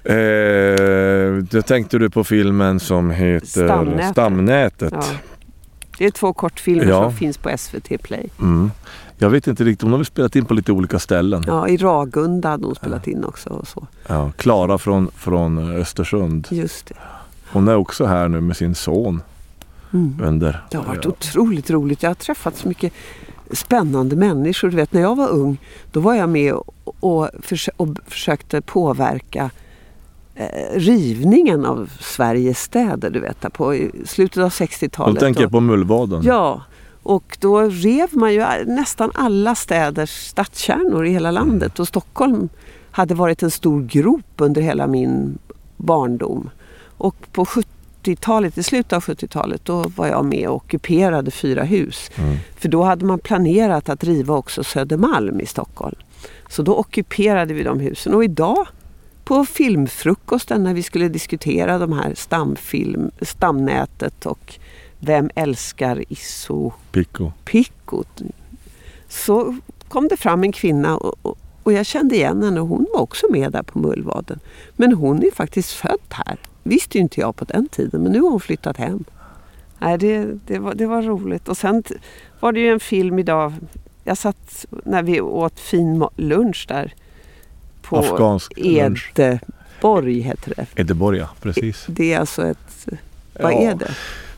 Eh, 0.03 1.43
då 1.51 1.62
tänkte 1.62 1.97
du 1.97 2.09
på 2.09 2.24
filmen 2.24 2.79
som 2.79 3.12
heter 3.12 3.47
Stamnätet. 3.47 4.12
Stamnätet. 4.12 4.93
Ja. 4.93 5.03
Det 5.98 6.06
är 6.06 6.12
två 6.12 6.34
kortfilmer 6.34 6.86
Ja. 6.86 7.04
som 7.04 7.13
finns 7.13 7.38
på 7.38 7.58
SVT 7.58 7.98
Play. 8.04 8.30
Mm. 8.39 8.72
Jag 9.18 9.30
vet 9.30 9.48
inte 9.48 9.63
riktigt 9.63 9.84
om 9.84 9.92
de 9.92 9.98
har 9.98 10.04
spelat 10.04 10.36
in 10.36 10.46
på 10.46 10.54
lite 10.54 10.72
olika 10.72 11.00
ställen. 11.00 11.44
Ja, 11.48 11.68
i 11.68 11.77
Ragunda 11.77 12.50
hade 12.50 12.66
hon 12.66 12.75
spelat 12.75 13.08
in 13.08 13.24
också 13.24 13.50
och 13.50 13.68
så. 13.68 13.88
Ja, 14.08 14.32
Klara 14.38 14.77
från, 14.77 15.12
från 15.16 15.58
Östersund. 15.75 16.48
Just 16.51 16.88
det. 16.88 16.96
Hon 17.51 17.68
är 17.68 17.75
också 17.75 18.06
här 18.06 18.27
nu 18.27 18.42
med 18.42 18.58
sin 18.58 18.75
son 18.75 19.22
Mm. 19.94 20.20
under. 20.24 20.63
Det 20.72 20.77
har 20.77 20.84
varit 20.86 21.06
otroligt 21.06 21.70
roligt. 21.70 22.04
Jag 22.04 22.10
har 22.10 22.16
träffat 22.16 22.58
så 22.58 22.68
mycket 22.68 22.94
spännande 23.51 24.16
människor. 24.16 24.70
Du 24.70 24.75
vet, 24.75 24.94
när 24.94 25.01
jag 25.01 25.16
var 25.16 25.30
ung 25.30 25.58
då 25.92 26.00
var 26.00 26.13
jag 26.16 26.30
med 26.30 26.54
och, 26.54 26.96
och, 27.00 27.30
försö- 27.44 27.70
och 27.77 27.88
försökte 28.08 28.62
påverka 28.62 29.50
eh, 30.38 30.79
rivningen 30.79 31.65
av 31.65 31.89
Sveriges 32.00 32.62
städer. 32.62 33.10
Du 33.10 33.20
vet, 33.20 33.53
på 33.53 33.89
slutet 34.06 34.44
av 34.44 34.50
60-talet. 34.50 35.15
Då 35.15 35.20
tänker 35.20 35.41
jag 35.41 35.51
på 35.51 35.60
Mullvaden. 35.60 36.22
Ja, 36.24 36.62
och 37.03 37.38
då 37.39 37.62
rev 37.62 38.10
man 38.12 38.34
ju 38.34 38.46
nästan 38.65 39.12
alla 39.13 39.56
städers 39.56 40.10
stadskärnor 40.10 41.06
i 41.06 41.10
hela 41.10 41.32
landet. 41.32 41.79
Och 41.79 41.88
Stockholm 41.88 42.50
hade 42.91 43.15
varit 43.15 43.44
en 43.44 43.51
stor 43.51 43.82
grop 43.82 44.25
under 44.38 44.62
hela 44.62 44.88
min 44.88 45.38
barndom. 45.77 46.50
Och 46.98 47.15
på 47.32 47.46
70-talet, 47.46 48.58
i 48.58 48.63
slutet 48.63 48.94
av 48.94 49.03
70-talet, 49.03 49.65
då 49.65 49.84
var 49.96 50.08
jag 50.08 50.25
med 50.25 50.50
och 50.50 50.56
ockuperade 50.56 51.32
fyra 51.32 51.63
hus. 51.63 52.12
Mm. 52.15 52.38
För 52.56 52.70
då 52.70 52.84
hade 52.84 53.06
man 53.06 53.20
planerat 53.20 53.89
att 53.89 54.03
riva 54.03 54.36
också 54.36 54.63
Södermalm 54.63 55.39
i 55.39 55.46
Stockholm. 55.46 55.96
Så 56.50 56.62
då 56.62 56.75
ockuperade 56.75 57.53
vi 57.53 57.63
de 57.63 57.79
husen. 57.79 58.13
Och 58.13 58.24
idag 58.24 58.67
på 59.27 59.46
filmfrukosten 59.46 60.63
när 60.63 60.74
vi 60.74 60.84
skulle 60.84 61.10
diskutera 61.10 61.77
de 61.77 61.93
här 61.93 62.13
stamfilm, 62.15 63.12
stamnätet 63.22 64.25
och 64.25 64.60
Vem 65.00 65.29
älskar 65.36 66.03
Isso 66.10 66.72
Pico. 66.91 67.31
Pico? 67.46 68.03
Så 69.07 69.57
kom 69.88 70.07
det 70.07 70.17
fram 70.17 70.43
en 70.43 70.51
kvinna 70.51 70.98
och, 70.98 71.38
och, 71.63 71.74
jag 71.74 71.86
kände 71.86 72.15
igen 72.15 72.43
henne. 72.43 72.60
Hon 72.60 72.86
var 72.93 73.01
också 73.01 73.25
med 73.29 73.51
där 73.51 73.63
på 73.63 73.79
Mullvaden. 73.79 74.39
Men 74.75 74.93
hon 74.93 75.24
är 75.24 75.31
faktiskt 75.31 75.72
född 75.72 76.00
här. 76.10 76.38
visste 76.63 76.98
ju 76.98 77.01
inte 77.01 77.22
jag 77.22 77.36
på 77.36 77.46
den 77.46 77.67
tiden 77.67 78.03
men 78.03 78.12
nu 78.12 78.22
har 78.22 78.29
hon 78.29 78.39
flyttat 78.39 78.77
hem. 78.77 79.03
Nej, 79.79 79.98
det, 79.98 80.39
det, 80.48 80.60
var, 80.60 80.74
det 80.74 80.86
var 80.86 81.01
roligt. 81.01 81.48
Och 81.48 81.57
sen 81.57 81.84
var 82.39 82.51
det 82.51 82.60
ju 82.60 82.69
en 82.69 82.79
film 82.79 83.19
idag. 83.19 83.53
Jag 84.03 84.17
satt 84.17 84.65
när 84.86 85.03
vi 85.03 85.22
åt 85.22 85.60
fin 85.60 86.07
lunch 86.15 86.65
där 86.69 86.93
på 87.89 87.98
Afghansk 87.98 88.53
lunch. 88.58 89.12
Edeborg 89.17 90.20
heter 90.20 90.53
det. 90.56 90.82
Edeborg, 90.82 91.17
ja. 91.20 91.29
Precis. 91.41 91.86
Det 91.88 92.13
är 92.13 92.20
alltså 92.20 92.48
ett... 92.48 92.88
Vad 93.39 93.53
Ja. 93.53 93.58
är 93.72 93.75
det? 93.75 93.91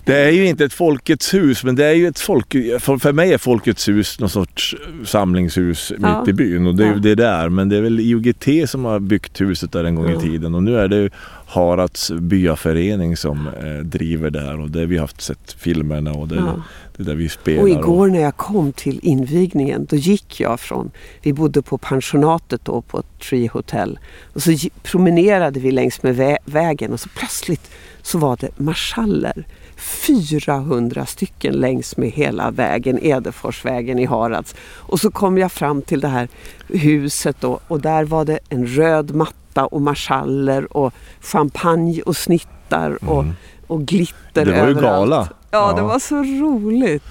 Det 0.06 0.16
är 0.18 0.32
ju 0.32 0.46
inte 0.48 0.66
ett 0.66 0.74
Folkets 0.74 1.34
hus, 1.34 1.64
men 1.64 1.76
det 1.76 1.86
är 1.86 1.94
ju 1.94 2.08
ett 2.08 2.20
folk... 2.20 2.52
För, 2.80 3.12
mig 3.12 3.34
är 3.34 3.38
Folkets 3.38 3.88
hus 3.90 4.20
någon 4.20 4.30
sorts 4.30 4.76
samlingshus 5.06 5.92
Ja. 6.02 6.20
mitt 6.20 6.30
i 6.30 6.34
byn 6.34 6.68
och 6.68 6.76
det 6.76 6.84
är 6.84 6.88
ju 6.88 6.94
Ja. 6.94 7.00
det 7.00 7.16
där. 7.16 7.50
Men 7.50 7.70
det 7.70 7.78
är 7.78 7.82
väl 7.82 8.00
IOGT 8.00 8.70
som 8.70 8.86
har 8.86 9.00
byggt 9.00 9.42
huset 9.42 9.72
där 9.72 9.84
en 9.84 9.96
gång 9.96 10.12
i 10.12 10.18
tiden 10.22 10.56
och 10.56 10.64
nu 10.64 10.80
är 10.80 10.88
det 10.88 10.96
ju 10.96 11.10
Harads 11.48 12.12
byaförening 12.12 13.18
som 13.18 13.48
eh, 13.48 13.84
driver 13.84 14.30
där 14.30 14.60
och 14.60 14.70
det 14.72 14.86
vi 14.86 14.96
har 14.98 15.02
haft 15.04 15.22
sett 15.22 15.52
filmerna 15.60 16.14
och 16.14 16.28
det, 16.28 16.36
Ja. 16.36 16.64
det 16.98 17.04
är 17.04 17.06
där 17.06 17.16
vi 17.16 17.30
spelar. 17.30 17.62
Och 17.62 17.70
igår 17.70 18.08
när 18.08 18.22
jag 18.22 18.38
kom 18.38 18.74
till 18.74 19.00
invigningen 19.04 19.86
då 19.90 19.96
gick 19.96 20.40
jag 20.40 20.60
från, 20.60 20.92
vi 21.22 21.34
bodde 21.34 21.62
på 21.62 21.78
pensionatet 21.78 22.62
då 22.66 22.82
på 22.82 23.04
Tree 23.30 23.48
Hotel. 23.54 24.00
Och 24.34 24.44
så 24.44 24.52
promenerade 24.84 25.60
vi 25.60 25.72
längs 25.72 26.04
med 26.04 26.16
vä- 26.16 26.38
vägen 26.46 26.94
och 26.94 27.00
så 27.00 27.10
plötsligt 27.10 27.72
så 28.02 28.18
var 28.18 28.38
det 28.40 28.60
marschaller. 28.60 29.46
400 29.80 31.06
stycken 31.06 31.54
längs 31.54 31.98
med 31.98 32.10
hela 32.12 32.52
vägen, 32.52 33.00
Edeforsvägen 33.04 34.00
i 34.00 34.06
Harads. 34.06 34.56
Och 34.76 35.00
så 35.00 35.12
kom 35.12 35.38
jag 35.38 35.52
fram 35.52 35.82
till 35.82 36.00
det 36.00 36.08
här 36.08 36.28
huset 36.68 37.38
då, 37.40 37.60
och 37.68 37.82
där 37.82 38.04
var 38.04 38.26
det 38.26 38.40
en 38.50 38.68
röd 38.68 39.16
matta 39.16 39.66
och 39.66 39.82
marschaller 39.82 40.78
och 40.78 40.94
champagne 41.22 42.02
och 42.02 42.18
snittar 42.18 43.10
och, 43.10 43.26
och 43.68 43.82
glitter 43.86 44.42
Mm. 44.42 44.54
Det 44.54 44.60
var 44.62 44.68
ju 44.68 44.72
överallt. 44.78 45.10
gala. 45.10 45.28
Ja, 45.52 45.74
det 45.74 45.82
Ja. 45.82 45.88
var 45.88 46.00
så 46.00 46.16
roligt. 46.16 47.04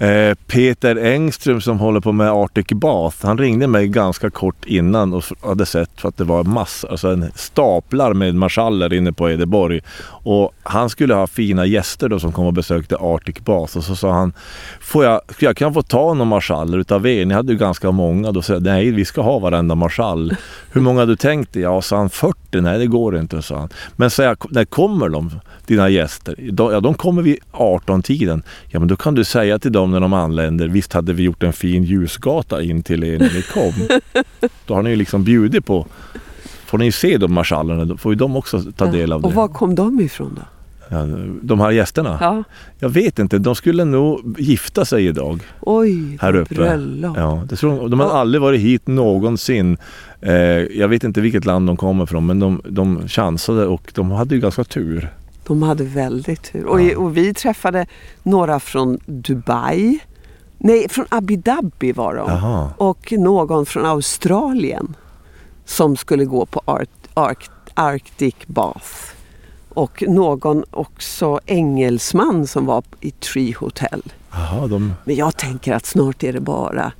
Eh, 0.00 0.34
Peter 0.46 0.96
Engström 0.96 1.60
som 1.60 1.78
håller 1.78 2.00
på 2.00 2.12
med 2.12 2.30
Arctic 2.30 2.66
Bath, 2.68 3.26
han 3.26 3.38
ringde 3.38 3.66
mig 3.66 3.88
ganska 3.88 4.30
kort 4.30 4.66
innan 4.66 5.14
och 5.14 5.24
hade 5.42 5.66
sett 5.66 6.00
för 6.00 6.08
att 6.08 6.16
det 6.16 6.24
var 6.24 6.44
massor, 6.44 6.90
alltså 6.90 7.08
en 7.08 7.32
staplar 7.34 8.14
med 8.14 8.34
marschaller 8.34 8.92
inne 8.92 9.12
på 9.12 9.30
Edeborg. 9.30 9.80
Och 10.22 10.52
han 10.62 10.90
skulle 10.90 11.14
ha 11.14 11.26
fina 11.26 11.66
gäster 11.66 12.08
då 12.08 12.18
som 12.18 12.32
kom 12.32 12.46
och 12.46 12.52
besökte 12.52 12.96
Arctic 12.96 13.38
Bath 13.44 13.76
och 13.76 13.84
så 13.84 13.96
sa 13.96 14.12
han, 14.12 14.32
får 14.80 15.04
jag, 15.04 15.20
jag 15.38 15.56
kan 15.56 15.74
få 15.74 15.82
ta 15.82 16.14
några 16.14 16.24
marschaller 16.24 16.78
utav 16.78 17.06
er? 17.06 17.24
Ni 17.24 17.34
hade 17.34 17.52
ju 17.52 17.58
ganska 17.58 17.90
många. 17.90 18.32
Då 18.32 18.42
sa 18.42 18.52
jag, 18.52 18.62
nej 18.62 18.90
vi 18.90 19.04
ska 19.04 19.22
ha 19.22 19.38
varenda 19.38 19.74
marschall. 19.74 20.36
Hur 20.72 20.80
många 20.80 21.00
har 21.00 21.06
du 21.06 21.16
tänkt 21.16 21.52
dig? 21.52 21.62
Ja, 21.62 21.82
sa 21.82 21.96
han 21.96 22.10
40? 22.10 22.49
Nej 22.52 22.78
det 22.78 22.86
går 22.86 23.18
inte, 23.18 23.42
sa 23.42 23.58
han. 23.58 23.68
Men 23.96 24.10
jag, 24.18 24.36
när 24.50 24.64
kommer 24.64 25.08
de, 25.08 25.30
dina 25.66 25.88
gäster? 25.88 26.34
De, 26.52 26.72
ja, 26.72 26.80
de 26.80 26.94
kommer 26.94 27.22
vid 27.22 27.38
18-tiden. 27.52 28.42
Ja, 28.68 28.78
men 28.78 28.88
då 28.88 28.96
kan 28.96 29.14
du 29.14 29.24
säga 29.24 29.58
till 29.58 29.72
dem 29.72 29.90
när 29.90 30.00
de 30.00 30.12
anländer, 30.12 30.68
visst 30.68 30.92
hade 30.92 31.12
vi 31.12 31.22
gjort 31.22 31.42
en 31.42 31.52
fin 31.52 31.84
ljusgata 31.84 32.62
in 32.62 32.82
till 32.82 33.04
er 33.04 33.18
när 33.18 33.32
ni 33.34 33.42
kom. 33.42 33.72
då 34.66 34.74
har 34.74 34.82
ni 34.82 34.90
ju 34.90 34.96
liksom 34.96 35.24
bjudit 35.24 35.64
på, 35.66 35.86
får 36.66 36.78
ni 36.78 36.84
ju 36.84 36.92
se 36.92 37.16
de 37.18 37.32
marschallerna, 37.34 37.84
då 37.84 37.96
får 37.96 38.12
ju 38.12 38.16
de 38.16 38.36
också 38.36 38.62
ta 38.76 38.86
del 38.86 39.12
av 39.12 39.24
Och 39.24 39.30
det. 39.30 39.36
var 39.36 39.48
kom 39.48 39.74
de 39.74 40.00
ifrån 40.00 40.34
då? 40.36 40.42
Ja, 40.92 41.06
de 41.42 41.60
här 41.60 41.70
gästerna? 41.70 42.18
Ja. 42.20 42.42
Jag 42.78 42.88
vet 42.88 43.18
inte, 43.18 43.38
de 43.38 43.54
skulle 43.54 43.84
nog 43.84 44.36
gifta 44.40 44.84
sig 44.84 45.06
idag 45.06 45.40
Oj, 45.60 46.18
här 46.20 46.36
uppe. 46.36 46.54
bröllop. 46.54 47.16
Ja, 47.16 47.42
det 47.48 47.56
tror, 47.56 47.88
de 47.88 48.00
har 48.00 48.06
Ja. 48.06 48.12
aldrig 48.12 48.42
varit 48.42 48.60
hit 48.60 48.86
någonsin. 48.86 49.76
Eh, 50.20 50.32
jag 50.78 50.88
vet 50.88 51.04
inte 51.04 51.20
vilket 51.20 51.44
land 51.44 51.66
de 51.66 51.76
kommer 51.76 52.06
från 52.06 52.26
men 52.26 52.40
de, 52.40 52.62
de 52.68 53.08
chansade 53.08 53.66
och 53.66 53.92
de 53.94 54.10
hade 54.10 54.34
ju 54.34 54.40
ganska 54.40 54.64
tur. 54.64 55.14
De 55.46 55.62
hade 55.62 55.84
väldigt 55.84 56.52
tur. 56.52 56.64
Och, 56.66 56.80
Ja. 56.82 56.96
och 56.98 57.16
vi 57.16 57.34
träffade 57.34 57.86
några 58.22 58.60
från 58.60 58.98
Dubai. 59.06 59.98
Nej, 60.58 60.86
från 60.88 61.06
Abu 61.08 61.36
Dhabi 61.36 61.92
var 61.92 62.14
de. 62.14 62.30
Jaha. 62.30 62.68
Och 62.76 63.12
någon 63.18 63.66
från 63.66 63.86
Australien 63.86 64.96
som 65.64 65.96
skulle 65.96 66.24
gå 66.24 66.46
på 66.46 66.62
Art, 66.64 66.88
Arc, 67.14 67.38
Arctic 67.74 68.34
Bath. 68.46 68.88
Och 69.80 70.04
någon 70.08 70.64
också 70.70 71.40
engelsman 71.46 72.46
som 72.46 72.66
var 72.66 72.82
i 73.00 73.10
Tree 73.10 73.54
Hotel. 73.58 74.02
Jaha, 74.32 74.66
de, 74.66 74.94
Men 75.04 75.16
jag 75.16 75.36
tänker 75.36 75.72
att 75.74 75.86
snart 75.86 76.22
är 76.22 76.32
det 76.32 76.40
bara 76.40 76.92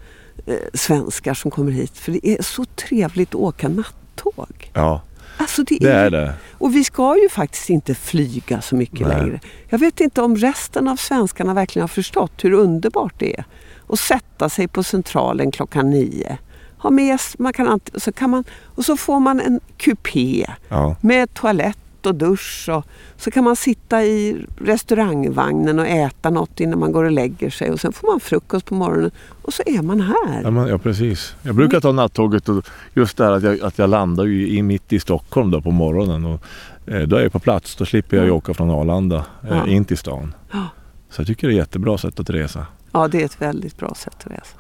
eh, 0.47 0.55
svenskar 0.75 1.35
som 1.35 1.51
kommer 1.51 1.73
hit. 1.73 1.99
För 1.99 2.13
det 2.13 2.29
är 2.29 2.43
så 2.43 2.65
trevligt 2.65 3.29
att 3.29 3.35
åka 3.35 3.69
nattåg. 3.69 4.71
ja, 4.73 5.03
Alltså 5.37 5.63
det, 5.63 5.79
det 5.81 5.93
är 5.93 6.11
det. 6.11 6.35
Och 6.53 6.75
vi 6.77 6.85
ska 6.85 7.17
ju 7.23 7.29
faktiskt 7.29 7.71
inte 7.71 7.95
flyga 7.95 8.61
så 8.61 8.77
mycket 8.77 9.07
Nej. 9.09 9.17
längre. 9.19 9.41
Jag 9.69 9.79
vet 9.79 10.01
inte 10.01 10.23
om 10.23 10.37
resten 10.37 10.89
av 10.89 10.97
svenskarna 10.97 11.55
verkligen 11.55 11.83
har 11.83 11.89
förstått 11.89 12.33
hur 12.45 12.53
underbart 12.53 13.15
det 13.19 13.39
är. 13.39 13.45
Att 13.89 13.99
sätta 14.01 14.49
sig 14.49 14.69
på 14.69 14.83
Centralen 14.83 15.51
klockan 15.51 15.91
nio. 15.91 16.39
Ha 16.79 16.91
med, 16.91 17.19
man 17.39 17.53
kan, 17.53 17.81
så 17.97 18.13
kan 18.13 18.31
man, 18.31 18.45
och 18.65 18.85
så 18.85 18.97
får 18.97 19.21
man 19.21 19.41
en 19.41 19.61
kupé 19.77 20.47
Ja. 20.69 20.97
med 21.01 21.35
toalett 21.35 21.79
och 22.07 22.15
dusch. 22.15 22.69
Och, 22.69 22.85
så 23.17 23.31
kan 23.31 23.45
man 23.45 23.57
sitta 23.57 24.05
i 24.05 24.37
restaurangvagnen 24.59 25.79
och 25.79 25.87
äta 25.87 26.31
något 26.31 26.61
innan 26.61 26.79
man 26.79 26.93
går 26.93 27.05
och 27.05 27.11
lägger 27.11 27.51
sig. 27.51 27.71
Och 27.71 27.81
sen 27.81 27.93
får 27.93 28.07
man 28.07 28.21
frukost 28.21 28.67
på 28.67 28.75
morgonen 28.75 29.11
och 29.43 29.55
så 29.55 29.63
är 29.67 29.83
man 29.83 30.01
här. 30.01 30.41
Ja, 30.43 30.51
men, 30.51 30.67
ja, 30.69 30.79
precis. 30.79 31.35
Jag 31.43 31.55
brukar 31.55 31.81
ta 31.81 31.93
nattåget 31.93 32.49
och 32.49 32.65
just 32.95 33.17
det 33.17 33.25
här 33.25 33.33
att 33.33 33.43
jag, 33.43 33.61
att 33.61 33.79
jag 33.79 33.91
landar 33.91 34.25
ju 34.25 34.49
i, 34.49 34.63
mitt 34.63 34.93
i 34.93 35.01
Stockholm 35.01 35.51
då 35.51 35.61
på 35.61 35.71
morgonen. 35.71 36.25
Och, 36.25 36.41
eh, 36.87 37.03
då 37.03 37.17
är 37.17 37.23
jag 37.23 37.33
på 37.33 37.39
plats. 37.41 37.77
Då 37.77 37.85
slipper 37.87 38.17
jag 38.17 38.27
ju 38.27 38.33
åka 38.33 38.55
från 38.55 38.71
Arlanda 38.71 39.25
eh, 39.43 39.49
Ja. 39.57 39.67
in 39.67 39.85
till 39.85 39.99
stan. 39.99 40.35
Ja. 40.53 40.67
Så 41.11 41.21
jag 41.21 41.27
tycker 41.27 41.47
det 41.49 41.53
är 41.53 41.55
ett 41.55 41.67
jättebra 41.67 41.99
sätt 41.99 42.21
att 42.21 42.31
resa. 42.31 42.67
Ja, 42.93 43.09
det 43.09 43.21
är 43.21 43.25
ett 43.25 43.43
väldigt 43.43 43.77
bra 43.77 43.95
sätt 43.97 44.17
att 44.25 44.33
resa. 44.33 44.57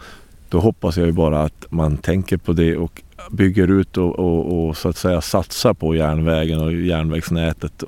Då 0.48 0.60
hoppas 0.60 0.96
jag 0.96 1.06
ju 1.06 1.12
bara 1.12 1.42
att 1.42 1.66
man 1.70 1.96
tänker 1.96 2.36
på 2.36 2.52
det 2.52 2.76
och 2.76 3.02
bygger 3.30 3.68
ut 3.70 3.96
och, 3.96 4.18
och, 4.18 4.68
och 4.68 4.76
så 4.76 4.88
att 4.88 4.96
säga 4.96 5.20
satsar 5.20 5.74
på 5.74 5.94
järnvägen 5.94 6.60
och 6.60 6.72
järnvägsnätet 6.72 7.84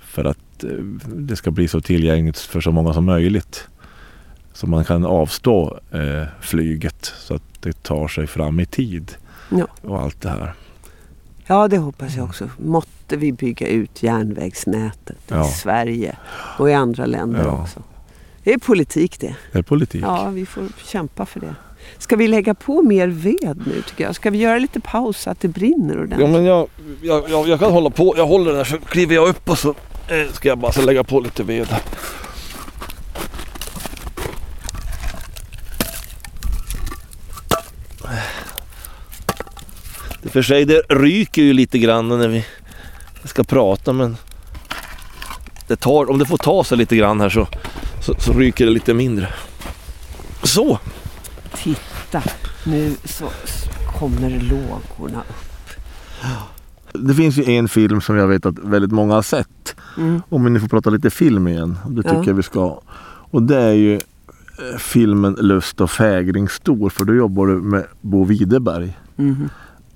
för 0.00 0.24
att 0.24 0.64
eh, 0.64 0.70
det 1.06 1.36
ska 1.36 1.50
bli 1.50 1.68
så 1.68 1.80
tillgängligt 1.80 2.38
för 2.38 2.60
så 2.60 2.72
många 2.72 2.94
som 2.94 3.04
möjligt. 3.04 3.68
Så 4.52 4.66
man 4.66 4.84
kan 4.84 5.04
avstå 5.06 5.78
eh, 5.90 6.24
flyget 6.40 7.12
så 7.18 7.34
att 7.34 7.42
det 7.60 7.82
tar 7.82 8.08
sig 8.08 8.26
fram 8.26 8.60
i 8.60 8.66
tid 8.66 9.12
Ja. 9.50 9.66
och 9.82 10.00
allt 10.00 10.20
det 10.20 10.28
här. 10.28 10.52
Ja, 11.46 11.68
det 11.68 11.78
hoppas 11.78 12.16
jag 12.16 12.24
också. 12.24 12.50
Måtte 12.58 13.16
vi 13.16 13.32
bygga 13.32 13.66
ut 13.68 14.02
järnvägsnätet 14.02 15.16
Ja. 15.28 15.48
i 15.48 15.50
Sverige 15.50 16.16
och 16.58 16.70
i 16.70 16.72
andra 16.72 17.06
länder 17.06 17.44
Ja. 17.44 17.62
också. 17.62 17.82
Det 18.44 18.52
är 18.52 18.58
politik 18.58 19.20
det. 19.20 19.36
Det 19.52 19.58
är 19.58 19.62
politik. 19.62 20.02
Ja, 20.02 20.28
vi 20.30 20.46
får 20.46 20.64
kämpa 20.84 21.26
för 21.26 21.40
det. 21.40 21.54
Ska 21.98 22.16
vi 22.16 22.28
lägga 22.28 22.54
på 22.54 22.82
mer 22.82 23.08
ved 23.08 23.62
nu 23.66 23.82
tycker 23.88 24.04
jag? 24.04 24.14
Ska 24.14 24.30
vi 24.30 24.38
göra 24.38 24.58
lite 24.58 24.80
paus 24.80 25.20
så 25.20 25.30
att 25.30 25.40
det 25.40 25.48
brinner 25.48 25.94
Ja, 25.94 26.00
ordentligt? 26.02 26.30
men 26.30 26.44
jag, 26.44 26.68
jag, 27.02 27.30
jag, 27.30 27.48
jag 27.48 27.60
kan 27.60 27.72
hålla 27.72 27.90
på. 27.90 28.14
Jag 28.16 28.26
håller 28.26 28.46
den 28.46 28.56
här 28.56 28.64
så 28.64 28.78
kliver 28.78 29.14
jag 29.14 29.28
upp 29.28 29.50
och 29.50 29.58
så 29.58 29.68
eh, 30.08 30.32
ska 30.32 30.48
jag 30.48 30.58
bara 30.58 30.72
så 30.72 30.82
lägga 30.82 31.04
på 31.04 31.20
lite 31.20 31.42
ved. 31.42 31.66
Det 40.22 40.28
för 40.28 40.42
sig, 40.42 40.64
det 40.64 40.82
ryker 40.88 41.42
ju 41.42 41.52
lite 41.52 41.78
grann 41.78 42.08
när 42.08 42.28
vi 42.28 42.44
ska 43.24 43.44
prata 43.44 43.92
men 43.92 44.16
det 45.66 45.76
tar, 45.76 46.10
om 46.10 46.18
det 46.18 46.26
får 46.26 46.36
ta 46.38 46.64
sig 46.64 46.78
lite 46.78 46.96
grann 46.96 47.20
här 47.20 47.28
så, 47.28 47.48
så, 48.00 48.14
så 48.18 48.32
ryker 48.32 48.64
det 48.64 48.70
lite 48.70 48.94
mindre. 48.94 49.28
Så! 50.42 50.78
Titta, 51.56 52.22
nu 52.66 52.94
så 53.04 53.28
kommer 53.98 54.30
lågorna 54.30 55.20
upp. 55.20 55.70
Det 56.92 57.14
finns 57.14 57.36
ju 57.38 57.44
en 57.54 57.68
film 57.68 58.00
som 58.00 58.16
jag 58.16 58.26
vet 58.26 58.46
att 58.46 58.58
väldigt 58.58 58.92
många 58.92 59.14
har 59.14 59.22
sett. 59.22 59.76
Mm. 59.98 60.22
Om 60.28 60.44
vi 60.44 60.50
nu 60.50 60.60
får 60.60 60.68
prata 60.68 60.90
lite 60.90 61.10
film 61.10 61.48
igen. 61.48 61.78
Det 61.88 62.02
tycker 62.02 62.14
Ja. 62.16 62.22
jag 62.26 62.34
vi 62.34 62.42
ska. 62.42 62.80
Och 63.30 63.42
det 63.42 63.58
är 63.58 63.72
ju 63.72 63.94
eh, 63.94 64.00
filmen 64.78 65.32
Lust 65.40 65.80
och 65.80 65.90
fägring 65.90 66.48
stor. 66.48 66.90
För 66.90 67.04
då 67.04 67.14
jobbar 67.14 67.46
du 67.46 67.54
med 67.54 67.84
Bo 68.00 68.24
Widerberg. 68.24 68.98
Mhm. 69.16 69.48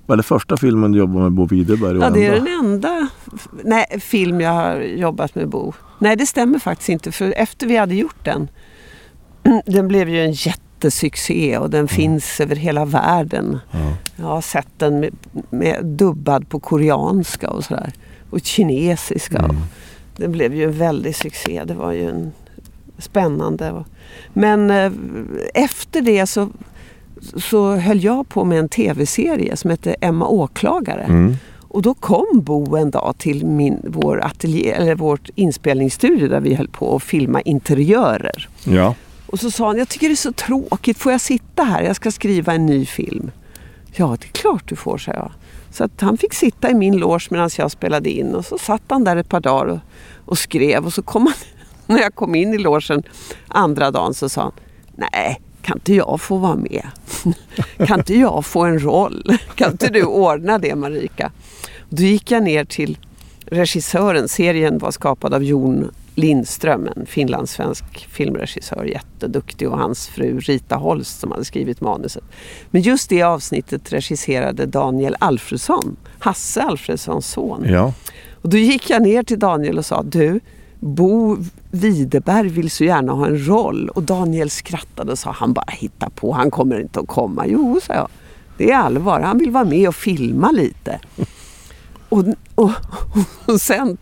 Var 0.05 0.17
det 0.17 0.23
första 0.23 0.57
filmen 0.57 0.91
du 0.91 0.97
jobbade 0.99 1.19
med 1.23 1.31
Bo 1.31 1.45
Widerberg? 1.45 1.97
Ja, 1.97 2.09
det 2.09 2.25
är 2.25 2.31
den 2.35 2.47
enda 2.47 3.09
nej, 3.63 3.99
film 3.99 4.41
jag 4.41 4.51
har 4.51 4.75
jobbat 4.81 5.35
med 5.35 5.49
Bo. 5.49 5.73
Nej, 5.99 6.15
det 6.15 6.25
stämmer 6.25 6.59
faktiskt 6.59 6.89
inte. 6.89 7.11
För 7.11 7.33
efter 7.37 7.67
vi 7.67 7.77
hade 7.77 7.95
gjort 7.95 8.25
den, 8.25 8.47
den 9.65 9.87
blev 9.87 10.09
ju 10.09 10.21
en 10.25 10.35
jättesuccé 10.77 11.57
och 11.57 11.69
den 11.69 11.87
finns 11.87 12.39
över 12.39 12.55
hela 12.55 12.85
världen. 12.85 13.59
Ja. 13.71 13.93
Jag 14.15 14.25
har 14.25 14.41
sett 14.41 14.67
den 14.77 14.99
med, 14.99 15.15
med 15.49 15.85
dubbad 15.85 16.49
på 16.49 16.59
koreanska 16.59 17.49
och 17.49 17.63
sådär. 17.63 17.93
Och 18.29 18.39
kinesiska. 18.43 19.37
Mm. 19.37 19.55
Den 20.17 20.31
blev 20.31 20.55
ju 20.55 20.63
en 20.63 20.77
väldig 20.77 21.15
succé. 21.15 21.63
Det 21.65 21.73
var 21.73 21.91
ju 21.91 22.09
en 22.09 22.31
spännande. 22.97 23.83
Men 24.33 24.71
eh, 24.71 24.91
efter 25.53 26.01
det 26.01 26.27
så, 26.27 26.49
så 27.37 27.75
höll 27.75 28.03
jag 28.03 28.29
på 28.29 28.45
med 28.45 28.59
en 28.59 28.69
tv-serie 28.69 29.57
som 29.57 29.69
hette 29.69 29.95
Emma 30.01 30.27
Åklagare. 30.27 31.03
Mm. 31.03 31.37
Och 31.69 31.81
då 31.81 31.93
kom 31.93 32.27
Bo 32.33 32.75
en 32.75 32.91
dag 32.91 33.15
till 33.17 33.45
min, 33.45 33.79
vår 33.83 34.25
ateljé, 34.25 34.71
eller 34.71 34.95
vårt 34.95 35.29
inspelningsstudio 35.35 36.27
där 36.27 36.39
vi 36.39 36.53
höll 36.53 36.67
på 36.67 36.95
att 36.95 37.03
filma 37.03 37.41
interiörer. 37.41 38.49
ja. 38.63 38.95
Och 39.27 39.39
så 39.39 39.51
sa 39.51 39.67
han, 39.67 39.77
jag 39.77 39.89
tycker 39.89 40.07
det 40.07 40.13
är 40.13 40.15
så 40.15 40.31
tråkigt, 40.31 40.97
får 40.97 41.11
jag 41.11 41.21
sitta 41.21 41.63
här? 41.63 41.81
Jag 41.81 41.95
ska 41.95 42.11
skriva 42.11 42.53
en 42.53 42.65
ny 42.65 42.85
film. 42.85 43.31
Ja, 43.95 44.17
det 44.19 44.27
är 44.27 44.31
klart 44.31 44.63
du 44.67 44.75
får, 44.75 44.97
sa 44.97 45.11
jag. 45.11 45.31
Så 45.71 45.83
att 45.83 46.01
han 46.01 46.17
fick 46.17 46.33
sitta 46.33 46.69
i 46.69 46.73
min 46.73 46.97
loge 46.97 47.27
medan 47.29 47.49
jag 47.57 47.71
spelade 47.71 48.09
in 48.09 48.35
och 48.35 48.45
så 48.45 48.57
satt 48.57 48.81
han 48.87 49.03
där 49.03 49.15
ett 49.15 49.29
par 49.29 49.39
dagar 49.39 49.65
och, 49.65 49.79
och 50.25 50.37
skrev 50.37 50.85
och 50.85 50.93
så 50.93 51.01
kom 51.01 51.25
han, 51.25 51.35
när 51.95 52.01
jag 52.01 52.15
kom 52.15 52.35
in 52.35 52.53
i 52.53 52.57
logen 52.57 53.03
andra 53.47 53.91
dagen 53.91 54.13
så 54.13 54.29
sa 54.29 54.41
han, 54.41 54.51
nej, 54.95 55.41
kan 55.61 55.77
inte 55.77 55.93
jag 55.93 56.21
få 56.21 56.37
vara 56.37 56.55
med? 56.55 56.87
Kan 57.87 57.99
inte 57.99 58.13
jag 58.13 58.45
få 58.45 58.63
en 58.63 58.79
roll? 58.79 59.37
Kan 59.55 59.71
inte 59.71 59.87
du 59.87 60.03
ordna 60.03 60.57
det 60.57 60.75
Marika? 60.75 61.31
Då 61.89 62.03
gick 62.03 62.31
jag 62.31 62.43
ner 62.43 62.65
till 62.65 62.97
regissören. 63.45 64.27
Serien 64.27 64.77
var 64.77 64.91
skapad 64.91 65.33
av 65.33 65.43
Jon 65.43 65.91
Lindström, 66.17 66.89
en 66.95 67.05
finlandssvensk 67.05 68.07
filmregissör, 68.11 68.85
jätteduktig 68.85 69.69
och 69.69 69.77
hans 69.77 70.07
fru 70.07 70.39
Rita 70.39 70.75
Holst 70.75 71.19
som 71.19 71.31
hade 71.31 71.45
skrivit 71.45 71.81
manuset. 71.81 72.23
Men 72.71 72.81
just 72.81 73.09
det 73.09 73.23
avsnittet 73.23 73.93
regisserade 73.93 74.65
Daniel 74.65 75.15
Alfredsson, 75.19 75.95
Hasse 76.19 76.61
Alfredsons 76.61 77.27
son. 77.27 77.65
ja. 77.69 77.93
Och 78.41 78.49
då 78.49 78.57
gick 78.57 78.89
jag 78.89 79.01
ner 79.01 79.23
till 79.23 79.39
Daniel 79.39 79.77
och 79.77 79.85
sa, 79.85 80.03
du, 80.03 80.39
Bo 80.79 81.37
Widerberg 81.71 82.49
vill 82.49 82.69
så 82.69 82.83
gärna 82.83 83.11
ha 83.11 83.25
en 83.27 83.47
roll. 83.47 83.89
Och 83.89 84.03
Daniel 84.03 84.49
skrattade 84.49 85.11
och 85.11 85.19
sa, 85.19 85.31
han 85.31 85.53
bara 85.53 85.71
hittar 85.71 86.09
på, 86.09 86.33
han 86.33 86.51
kommer 86.51 86.79
inte 86.79 86.99
att 86.99 87.07
komma. 87.07 87.47
Jo, 87.47 87.79
sa 87.83 87.93
jag, 87.93 88.07
det 88.57 88.71
är 88.71 88.77
allvar, 88.77 89.19
han 89.19 89.37
vill 89.37 89.51
vara 89.51 89.65
med 89.65 89.87
och 89.87 89.95
filma 89.95 90.51
lite. 90.51 90.99
Och, 92.09 92.23
och, 92.55 92.71
och 93.45 93.61
sen 93.61 93.97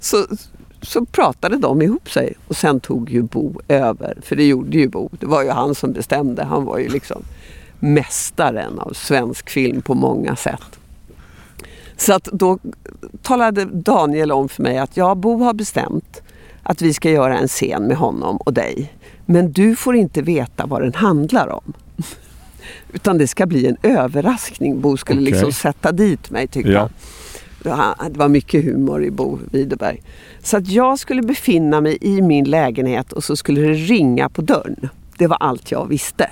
så, 0.00 0.26
så 0.88 1.04
pratade 1.04 1.56
de 1.56 1.82
ihop 1.82 2.10
sig 2.10 2.34
och 2.48 2.56
sen 2.56 2.80
tog 2.80 3.10
ju 3.10 3.22
Bo 3.22 3.60
över. 3.68 4.18
För 4.22 4.36
det 4.36 4.44
gjorde 4.44 4.78
ju 4.78 4.88
Bo, 4.88 5.10
det 5.20 5.26
var 5.26 5.42
ju 5.42 5.50
han 5.50 5.74
som 5.74 5.92
bestämde. 5.92 6.44
Han 6.44 6.64
var 6.64 6.78
ju 6.78 6.88
liksom 6.88 7.22
mästaren 7.78 8.78
av 8.78 8.92
svensk 8.92 9.50
film 9.50 9.82
på 9.82 9.94
många 9.94 10.36
sätt. 10.36 10.78
Så 11.96 12.14
att 12.14 12.24
då 12.24 12.58
talade 13.22 13.64
Daniel 13.64 14.32
om 14.32 14.48
för 14.48 14.62
mig 14.62 14.78
att 14.78 14.96
ja, 14.96 15.14
Bo 15.14 15.42
har 15.42 15.54
bestämt 15.54 16.22
att 16.62 16.82
vi 16.82 16.94
ska 16.94 17.10
göra 17.10 17.38
en 17.38 17.48
scen 17.48 17.82
med 17.82 17.96
honom 17.96 18.36
och 18.36 18.52
dig. 18.52 18.92
Men 19.26 19.52
du 19.52 19.76
får 19.76 19.96
inte 19.96 20.22
veta 20.22 20.66
vad 20.66 20.82
den 20.82 20.94
handlar 20.94 21.48
om. 21.48 21.72
Utan 22.92 23.18
det 23.18 23.26
ska 23.26 23.46
bli 23.46 23.66
en 23.66 23.76
överraskning. 23.82 24.80
Bo 24.80 24.96
skulle 24.96 25.20
Okej. 25.20 25.32
liksom 25.32 25.52
sätta 25.52 25.92
dit 25.92 26.30
mig 26.30 26.46
tyckte 26.46 26.70
Ja. 26.70 26.88
Det 27.62 28.18
var 28.18 28.28
mycket 28.28 28.64
humor 28.64 29.04
i 29.04 29.10
Bo 29.10 29.38
Widerberg. 29.50 30.02
Så 30.42 30.56
att 30.56 30.68
jag 30.68 30.98
skulle 30.98 31.22
befinna 31.22 31.80
mig 31.80 31.98
i 32.00 32.22
min 32.22 32.44
lägenhet 32.44 33.12
och 33.12 33.24
så 33.24 33.36
skulle 33.36 33.60
det 33.60 33.72
ringa 33.72 34.28
på 34.28 34.42
dörren. 34.42 34.88
Det 35.18 35.26
var 35.26 35.36
allt 35.36 35.70
jag 35.70 35.86
visste. 35.86 36.30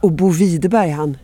Och 0.00 0.12
Bo 0.12 0.28
Widerberg 0.28 0.90
han, 0.90 1.16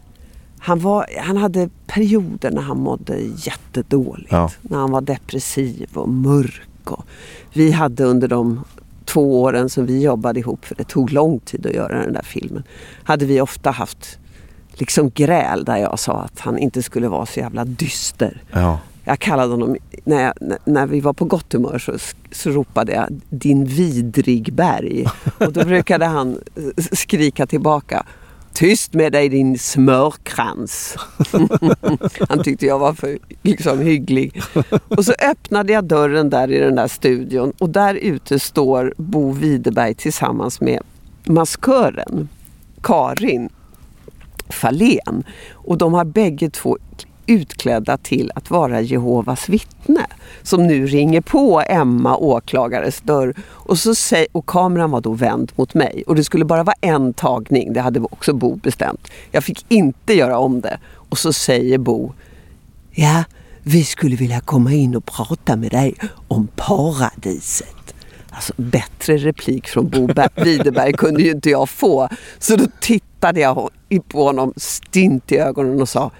han, 0.58 0.80
var, 0.80 1.06
han 1.18 1.36
hade 1.36 1.68
perioder 1.86 2.50
när 2.50 2.62
han 2.62 2.78
mådde 2.78 3.18
jättedåligt. 3.36 4.32
Ja. 4.32 4.50
När 4.62 4.78
han 4.78 4.90
var 4.90 5.00
depressiv 5.00 5.88
och 5.94 6.08
mörk. 6.08 6.90
Och 6.90 7.04
vi 7.52 7.70
hade 7.70 8.04
under 8.04 8.28
de 8.28 8.64
två 9.04 9.42
åren 9.42 9.68
som 9.68 9.86
vi 9.86 10.02
jobbade 10.02 10.40
ihop, 10.40 10.64
för 10.64 10.74
det 10.74 10.84
tog 10.84 11.12
lång 11.12 11.38
tid 11.38 11.66
att 11.66 11.72
göra 11.74 12.02
den 12.02 12.12
där 12.12 12.22
filmen, 12.22 12.62
hade 13.04 13.26
vi 13.26 13.40
ofta 13.40 13.70
haft 13.70 14.18
liksom 14.74 15.10
gräl 15.10 15.64
där 15.64 15.76
jag 15.76 15.98
sa 15.98 16.20
att 16.20 16.40
han 16.40 16.58
inte 16.58 16.82
skulle 16.82 17.08
vara 17.08 17.26
så 17.26 17.40
jävla 17.40 17.64
dyster. 17.64 18.42
ja. 18.52 18.78
Jag 19.10 19.18
kallade 19.18 19.50
honom, 19.50 19.76
när, 20.04 20.22
jag, 20.22 20.58
när- 20.64 20.86
vi 20.86 21.00
var 21.00 21.12
på 21.12 21.24
gott 21.24 21.52
humör 21.52 21.78
så, 21.78 21.92
så 22.32 22.50
ropade 22.50 22.92
jag 22.92 23.20
din 23.30 23.64
vidrig 23.64 24.52
berg. 24.52 25.06
Och 25.38 25.52
då 25.52 25.64
brukade 25.64 26.06
han 26.06 26.38
skrika 26.92 27.46
tillbaka 27.46 28.06
Tyst 28.52 28.94
med 28.94 29.12
dig 29.12 29.28
din 29.28 29.58
smörkrans. 29.58 30.96
han 32.28 32.42
tyckte 32.42 32.66
jag 32.66 32.78
var 32.78 32.92
för 32.92 33.18
liksom, 33.42 33.78
hygglig. 33.78 34.42
Och 34.88 35.04
så 35.04 35.12
öppnade 35.30 35.72
jag 35.72 35.84
dörren 35.84 36.30
där 36.30 36.52
i 36.52 36.58
den 36.58 36.74
där 36.74 36.88
studion 36.88 37.52
och 37.58 37.70
där 37.70 37.94
ute 37.94 38.38
står 38.38 38.94
Bo 38.96 39.32
Widerberg 39.32 39.94
tillsammans 39.94 40.60
med 40.60 40.82
maskören 41.24 42.28
Karin 42.82 43.48
Fahlén. 44.48 45.24
Och 45.52 45.78
de 45.78 45.94
har 45.94 46.04
bägge 46.04 46.50
två 46.50 46.78
utklädda 47.26 47.96
till 47.96 48.32
att 48.34 48.50
vara 48.50 48.80
Jehovas 48.80 49.48
vittne. 49.48 50.06
Som 50.42 50.66
nu 50.66 50.86
ringer 50.86 51.20
på 51.20 51.62
Emma 51.66 52.16
åklagares 52.16 53.00
dörr. 53.00 53.34
Och, 53.48 53.78
så 53.78 53.94
säg, 53.94 54.26
och 54.32 54.46
kameran 54.46 54.90
var 54.90 55.00
då 55.00 55.12
vänd 55.12 55.52
mot 55.56 55.74
mig. 55.74 56.04
Och 56.06 56.14
det 56.14 56.24
skulle 56.24 56.44
bara 56.44 56.62
vara 56.62 56.76
en 56.80 57.14
tagning, 57.14 57.72
det 57.72 57.80
hade 57.80 58.00
också 58.00 58.32
Bo 58.32 58.56
bestämt. 58.56 59.08
Jag 59.30 59.44
fick 59.44 59.64
inte 59.68 60.14
göra 60.14 60.38
om 60.38 60.60
det. 60.60 60.78
Och 60.94 61.18
så 61.18 61.32
säger 61.32 61.78
Bo, 61.78 62.12
ja, 62.90 63.24
vi 63.62 63.84
skulle 63.84 64.16
vilja 64.16 64.40
komma 64.40 64.72
in 64.72 64.96
och 64.96 65.04
prata 65.04 65.56
med 65.56 65.70
dig 65.70 65.94
om 66.28 66.48
paradiset. 66.56 67.94
Alltså 68.30 68.52
bättre 68.56 69.16
replik 69.16 69.68
från 69.68 69.88
Bo 69.88 70.06
Ber- 70.06 70.44
Widerberg 70.44 70.92
kunde 70.92 71.22
ju 71.22 71.30
inte 71.30 71.50
jag 71.50 71.68
få. 71.68 72.08
Så 72.38 72.56
då 72.56 72.64
tittade 72.80 73.40
jag 73.40 73.70
på 74.08 74.24
honom 74.24 74.52
stint 74.56 75.32
i 75.32 75.36
ögonen 75.38 75.80
och 75.80 75.88
sa 75.88 76.10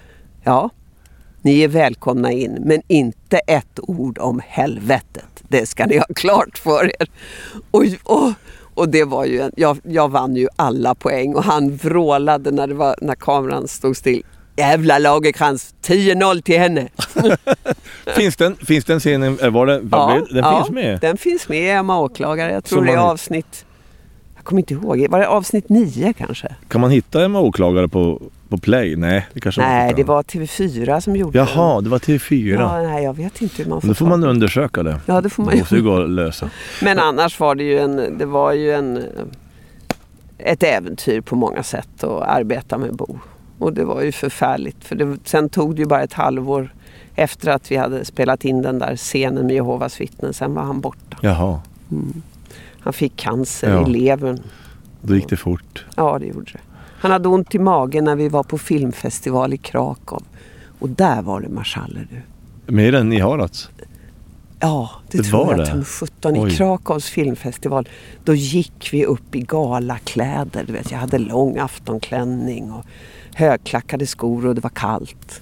Ja, 0.43 0.69
ni 1.41 1.61
är 1.61 1.67
välkomna 1.67 2.31
in 2.31 2.57
men 2.65 2.81
inte 2.87 3.37
ett 3.37 3.79
ord 3.81 4.17
om 4.19 4.41
helvetet. 4.47 5.43
Det 5.47 5.65
ska 5.65 5.85
ni 5.85 5.97
ha 5.97 6.05
klart 6.15 6.57
för 6.57 6.85
er. 7.01 7.07
Och, 7.71 7.83
och, 8.03 8.31
och 8.73 8.89
det 8.89 9.03
var 9.03 9.25
ju 9.25 9.41
en, 9.41 9.51
jag, 9.57 9.77
jag 9.83 10.11
vann 10.11 10.35
ju 10.35 10.47
alla 10.55 10.95
poäng 10.95 11.35
och 11.35 11.43
han 11.43 11.75
vrålade 11.75 12.51
när, 12.51 12.67
det 12.67 12.73
var, 12.73 12.95
när 13.01 13.15
kameran 13.15 13.67
stod 13.67 13.97
still. 13.97 14.23
Jävla 14.57 14.99
Lagerkrans, 14.99 15.75
10-0 15.83 16.41
till 16.41 16.59
henne. 16.59 16.87
Finns, 18.15 18.35
den, 18.35 18.55
finns 18.55 18.85
den 18.85 18.99
scenen, 18.99 19.39
eh, 19.39 19.49
var 19.49 19.65
det, 19.65 19.79
var 19.79 20.19
det, 20.19 20.41
den 20.41 20.55
finns 20.57 20.69
med? 20.69 20.99
Den 20.99 21.17
finns 21.17 21.49
med, 21.49 21.77
Emma 21.79 21.99
Åklagare. 21.99 22.51
Jag 22.53 22.63
tror 22.63 22.77
Som 22.77 22.85
det 22.85 22.91
är 22.91 22.95
man- 22.97 23.05
avsnitt... 23.09 23.65
Jag 24.35 24.43
kommer 24.45 24.61
inte 24.61 24.73
ihåg. 24.73 25.07
Var 25.09 25.19
det 25.19 25.27
avsnitt 25.27 25.69
nio 25.69 26.13
kanske? 26.13 26.55
Kan 26.67 26.81
man 26.81 26.91
hitta 26.91 27.25
Emma 27.25 27.39
Åklagare 27.39 27.87
på, 27.87 28.21
På 28.51 28.57
Play? 28.57 28.95
Nej, 28.95 29.27
det 29.33 29.39
kanske 29.39 29.61
Nej, 29.61 29.87
var 29.87 29.97
det 29.97 30.03
var 30.03 30.23
TV4 30.23 30.99
som 30.99 31.15
gjorde 31.15 31.37
Jaha, 31.37 31.81
det 31.81 31.89
var 31.89 31.99
TV4. 31.99 32.53
Ja, 32.59 32.81
nej, 32.81 33.03
jag 33.03 33.13
vet 33.17 33.41
inte 33.41 33.63
hur 33.63 33.69
man 33.69 33.81
får 33.81 33.87
Då 33.87 33.93
får 33.93 34.05
man 34.05 34.21
det. 34.21 34.27
undersöka 34.27 34.83
det. 34.83 34.99
Ja, 35.05 35.21
det 35.21 35.29
får 35.29 35.43
man 35.43 35.53
Det 35.53 35.59
måste 35.59 35.75
ju 35.75 35.81
ju. 35.81 35.87
gå 35.87 36.01
att 36.03 36.09
lösa. 36.09 36.49
Men 36.81 36.99
annars 36.99 37.39
var 37.39 37.55
det 37.55 37.63
ju 37.63 37.79
en, 37.79 38.17
det 38.17 38.25
var 38.25 38.53
ju 38.53 38.71
en, 38.71 39.03
ett 40.37 40.63
äventyr 40.63 41.21
på 41.21 41.35
många 41.35 41.63
sätt 41.63 42.03
att 42.03 42.21
arbeta 42.21 42.77
med 42.77 42.95
Bo. 42.95 43.19
Och 43.59 43.73
det 43.73 43.83
var 43.85 44.01
ju 44.01 44.11
förfärligt. 44.11 44.83
För 44.83 44.95
det, 44.95 45.17
sen 45.23 45.49
tog 45.49 45.75
det 45.75 45.79
ju 45.81 45.85
bara 45.87 46.01
ett 46.03 46.13
halvår 46.13 46.73
efter 47.15 47.51
att 47.51 47.71
vi 47.71 47.75
hade 47.75 48.05
spelat 48.05 48.45
in 48.45 48.61
den 48.61 48.79
där 48.79 48.95
scenen 48.95 49.45
med 49.47 49.55
Jehovas 49.55 50.01
vittnen. 50.01 50.33
Sen 50.33 50.53
var 50.53 50.63
han 50.63 50.81
borta. 50.81 51.17
Jaha, 51.21 51.59
Han 52.79 52.93
fick 52.93 53.15
cancer 53.15 53.69
Ja. 53.71 53.87
i 53.87 53.89
levern. 53.89 54.39
då 55.01 55.15
gick 55.15 55.29
det 55.29 55.37
fort. 55.37 55.85
Ja, 55.95 56.17
det 56.19 56.25
gjorde 56.25 56.51
det. 56.51 56.59
Han 57.01 57.11
hade 57.11 57.29
ont 57.29 57.55
i 57.55 57.59
magen 57.59 58.03
när 58.03 58.15
vi 58.15 58.27
var 58.29 58.43
på 58.43 58.57
filmfestival 58.57 59.53
i 59.53 59.57
Krakow. 59.57 60.23
Och 60.79 60.89
där 60.89 61.21
var 61.21 61.41
det 61.41 61.49
marschaller 61.49 62.07
du. 62.65 62.73
Mer 62.73 62.95
än 62.95 63.13
i 63.13 63.19
Harads? 63.19 63.69
Ja, 64.59 64.89
det, 65.11 65.17
Det 65.17 65.23
tror 65.23 65.45
var 65.45 65.51
jag. 65.51 65.59
det? 65.59 65.65
Som 65.65 65.83
17 65.85 66.33
Oj. 66.37 66.53
i 66.53 66.55
Krakows 66.55 67.05
filmfestival. 67.05 67.89
Då 68.23 68.33
gick 68.35 68.89
vi 68.93 69.05
upp 69.05 69.35
i 69.35 69.39
galakläder. 69.41 70.63
Du 70.67 70.73
vet, 70.73 70.91
jag 70.91 70.97
hade 70.99 71.17
lång 71.17 71.57
aftonklänning 71.57 72.71
och 72.71 72.85
högklackade 73.33 74.07
skor 74.07 74.45
och 74.45 74.55
det 74.55 74.61
var 74.61 74.69
kallt. 74.69 75.41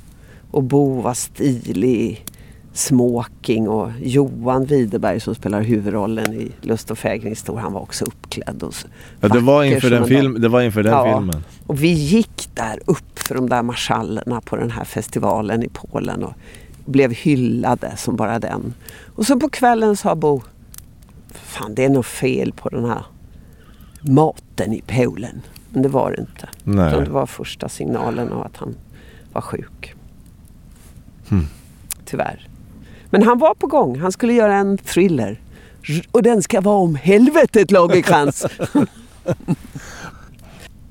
Och 0.51 0.63
Bo 0.63 1.01
var 1.01 1.13
stilig 1.13 2.25
smoking 2.73 3.67
och 3.69 3.91
Johan 4.01 4.65
Widerberg 4.65 5.19
som 5.19 5.35
spelar 5.35 5.61
huvudrollen 5.61 6.33
i 6.33 6.51
Lust 6.61 6.91
och 6.91 6.97
fägringstor, 6.97 7.57
han 7.57 7.73
var 7.73 7.81
också 7.81 8.05
uppklädd. 8.05 8.63
Och 8.63 8.73
Ja, 9.21 9.27
det 9.27 9.39
var 9.39 9.63
inför 9.63 9.89
den, 9.89 10.01
en 10.01 10.07
film, 10.07 10.41
det 10.41 10.47
var 10.49 10.61
inför 10.61 10.83
den 10.83 10.93
Ja. 10.93 11.17
filmen. 11.17 11.43
och 11.67 11.83
vi 11.83 11.87
gick 11.93 12.49
där 12.53 12.79
upp 12.85 13.19
för 13.19 13.35
de 13.35 13.49
där 13.49 13.63
marschallerna 13.63 14.41
på 14.41 14.55
den 14.55 14.71
här 14.71 14.83
festivalen 14.83 15.63
i 15.63 15.69
Polen 15.73 16.23
och 16.23 16.33
blev 16.85 17.11
hyllade 17.11 17.97
som 17.97 18.15
bara 18.15 18.39
den. 18.39 18.73
Och 19.15 19.25
så 19.25 19.39
på 19.39 19.49
kvällen 19.49 19.97
sa 19.97 20.15
Bo, 20.15 20.41
fan 21.33 21.75
det 21.75 21.85
är 21.85 21.89
något 21.89 22.05
fel 22.05 22.53
på 22.53 22.69
den 22.69 22.85
här 22.85 23.05
maten 24.01 24.73
i 24.73 24.81
Polen. 24.87 25.41
Men 25.69 25.81
det 25.81 25.89
var 25.89 26.11
det 26.11 26.17
inte. 26.21 26.49
Nej. 26.63 26.87
Utan 26.93 27.03
det 27.03 27.09
var 27.09 27.25
första 27.25 27.69
signalen 27.69 28.31
av 28.31 28.41
att 28.43 28.57
han 28.57 28.75
var 29.33 29.41
sjuk. 29.41 29.93
Hmm. 31.29 31.47
Tyvärr. 32.05 32.47
Men 33.09 33.23
han 33.23 33.37
var 33.37 33.53
på 33.53 33.67
gång. 33.67 33.99
Han 33.99 34.11
skulle 34.11 34.33
göra 34.33 34.55
en 34.55 34.77
thriller. 34.77 35.41
Och 36.11 36.23
den 36.23 36.43
ska 36.43 36.61
vara 36.61 36.77
om 36.77 36.95
helvetet 36.95 37.71
Lagercrantz. 37.71 38.45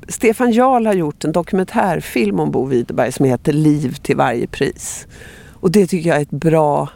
Stefan 0.08 0.52
Jarl 0.52 0.86
har 0.86 0.94
gjort 0.94 1.24
en 1.24 1.32
dokumentärfilm 1.32 2.40
om 2.40 2.50
Bo 2.50 2.64
Widerberg 2.64 3.12
som 3.12 3.24
heter 3.26 3.52
Liv 3.52 3.94
till 4.02 4.16
varje 4.16 4.46
pris. 4.46 5.06
Och 5.52 5.70
det 5.70 5.86
tycker 5.86 6.08
jag 6.08 6.18
är 6.18 6.22
ett 6.22 6.30
bra 6.30 6.88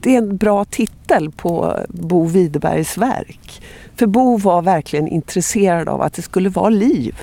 det 0.00 0.14
är 0.14 0.18
en 0.18 0.36
bra 0.36 0.64
titel 0.64 1.30
på 1.30 1.76
Bo 1.88 2.24
Widerbergs 2.24 2.98
verk. 2.98 3.62
För 3.96 4.06
Bo 4.06 4.36
var 4.36 4.62
verkligen 4.62 5.08
intresserad 5.08 5.88
av 5.88 6.02
att 6.02 6.12
det 6.12 6.22
skulle 6.22 6.48
vara 6.48 6.68
liv. 6.68 7.14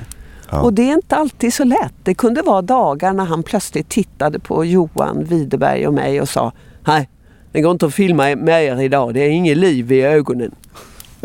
Ja. 0.51 0.61
Och 0.61 0.73
det 0.73 0.89
är 0.89 0.93
inte 0.93 1.15
alltid 1.15 1.53
så 1.53 1.63
lätt. 1.63 1.93
Det 2.03 2.13
kunde 2.13 2.41
vara 2.41 2.61
dagar 2.61 3.13
när 3.13 3.25
han 3.25 3.43
plötsligt 3.43 3.89
tittade 3.89 4.39
på 4.39 4.65
Johan 4.65 5.23
Widerberg 5.23 5.87
och 5.87 5.93
mig 5.93 6.21
och 6.21 6.29
sa 6.29 6.51
Nej, 6.87 7.09
det 7.51 7.61
går 7.61 7.71
inte 7.71 7.85
att 7.85 7.93
filma 7.93 8.35
med 8.35 8.63
er 8.63 8.81
idag. 8.81 9.13
Det 9.13 9.19
är 9.19 9.29
inget 9.29 9.57
liv 9.57 9.91
i 9.91 10.01
ögonen. 10.01 10.51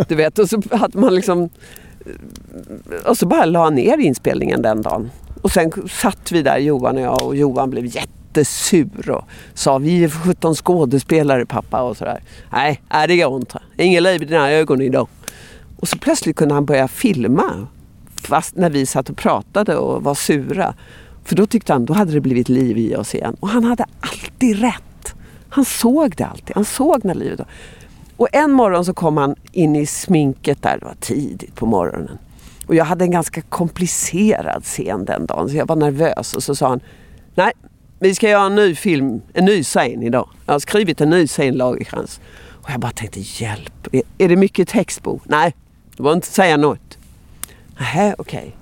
Du 0.09 0.14
vet, 0.14 0.38
och 0.38 0.49
så 0.49 0.62
hade 0.70 0.99
man 0.99 1.14
liksom... 1.14 1.49
Och 3.07 3.18
så 3.18 3.27
bara 3.27 3.44
la 3.44 3.64
han 3.64 3.75
ner 3.75 3.99
inspelningen 3.99 4.62
den 4.62 4.83
dagen. 4.83 5.11
Och 5.42 5.51
sen 5.51 5.73
satt 5.88 6.33
vi 6.33 6.42
där, 6.42 6.59
Johan 6.59 6.96
och 6.96 7.03
jag, 7.03 7.23
och 7.23 7.37
Johan 7.37 7.70
blev 7.70 7.87
jättesur 7.87 9.11
och 9.11 9.25
sa 9.55 9.79
vi 9.79 10.05
är 10.05 10.09
för 10.09 10.18
17 10.18 10.55
skådespelare 10.55 11.46
pappa 11.46 11.83
och 11.83 11.96
sådär. 11.96 12.23
Nej, 12.53 12.81
nej, 12.92 13.09
det 13.09 13.16
går 13.16 13.37
inte. 13.37 13.59
Inget 13.77 14.03
liv 14.03 14.23
i 14.23 14.25
dina 14.25 14.51
ögon 14.51 14.81
idag. 14.81 15.09
Och 15.77 15.88
så 15.88 15.99
plötsligt 15.99 16.37
kunde 16.37 16.55
han 16.55 16.64
börja 16.64 16.88
filma. 16.88 17.66
Fast 18.14 18.57
när 18.57 18.70
vi 18.70 18.87
satt 18.87 19.11
och 19.11 19.16
pratade 19.16 19.77
och 19.77 20.03
var 20.03 20.14
sura. 20.14 20.75
För 21.25 21.37
då 21.37 21.46
tyckte 21.46 21.73
han, 21.73 21.85
då 21.85 21.92
hade 21.92 22.12
det 22.12 22.20
blivit 22.20 22.49
liv 22.49 22.79
i 22.79 22.96
oss 22.96 23.14
igen. 23.14 23.37
Och 23.40 23.49
han 23.49 23.64
hade 23.64 23.85
alltid 24.01 24.61
rätt. 24.61 24.83
Han 25.51 25.65
såg 25.65 26.17
det 26.17 26.25
alltid. 26.25 26.57
Han 26.57 26.65
såg 26.65 27.05
när 27.05 27.15
livet 27.15 27.39
var. 27.39 27.49
Och 28.17 28.29
en 28.33 28.53
morgon 28.53 28.85
så 28.85 28.95
kom 28.95 29.17
han 29.17 29.35
in 29.53 29.77
i 29.77 29.87
sminket 29.87 30.63
där, 30.63 30.79
det 30.79 30.85
var 30.85 30.97
tidigt 31.01 31.55
på 31.55 31.67
morgonen. 31.67 32.19
Och 32.67 32.75
jag 32.75 32.85
hade 32.85 33.05
en 33.05 33.11
ganska 33.11 33.43
komplicerad 33.43 34.65
scen 34.65 35.05
den 35.05 35.27
dagen 35.27 35.49
så 35.49 35.57
jag 35.57 35.67
var 35.67 35.77
nervös 35.77 36.35
och 36.35 36.43
så 36.43 36.55
sa 36.55 36.69
han 36.69 36.81
Nej, 37.35 37.53
vi 37.99 38.15
ska 38.15 38.29
göra 38.29 38.47
en 38.47 38.55
ny 38.55 38.75
film, 38.75 39.23
en 39.33 39.45
ny 39.45 39.63
scen 39.63 40.03
idag. 40.03 40.29
Jag 40.47 40.55
har 40.55 40.59
skrivit 40.59 41.01
en 41.01 41.11
ny 41.11 41.27
scen 41.27 41.55
Lagercrantz. 41.55 42.21
Och 42.63 42.71
jag 42.71 42.81
bara 42.81 42.93
tänkte 42.93 43.21
hjälp, 43.21 43.89
är, 44.19 44.29
det 44.29 44.37
mycket 44.37 44.69
text 44.69 45.03
Bo? 45.03 45.21
Nej, 45.25 45.55
du 45.97 46.03
behöver 46.03 46.17
inte 46.17 46.27
säga 46.27 46.57
något. 46.57 46.99
Nähä, 47.79 48.15
okej. 48.19 48.57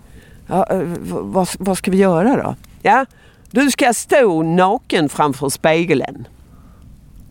Ja, 0.46 0.66
eh, 0.70 0.82
vad, 1.08 1.48
vad 1.58 1.78
ska 1.78 1.90
vi 1.90 1.96
göra 1.96 2.42
då? 2.42 2.54
Ja, 2.82 3.06
du 3.50 3.70
ska 3.70 3.94
stå 3.94 4.42
naken 4.42 5.08
framför 5.08 5.48
spegeln. 5.48 6.28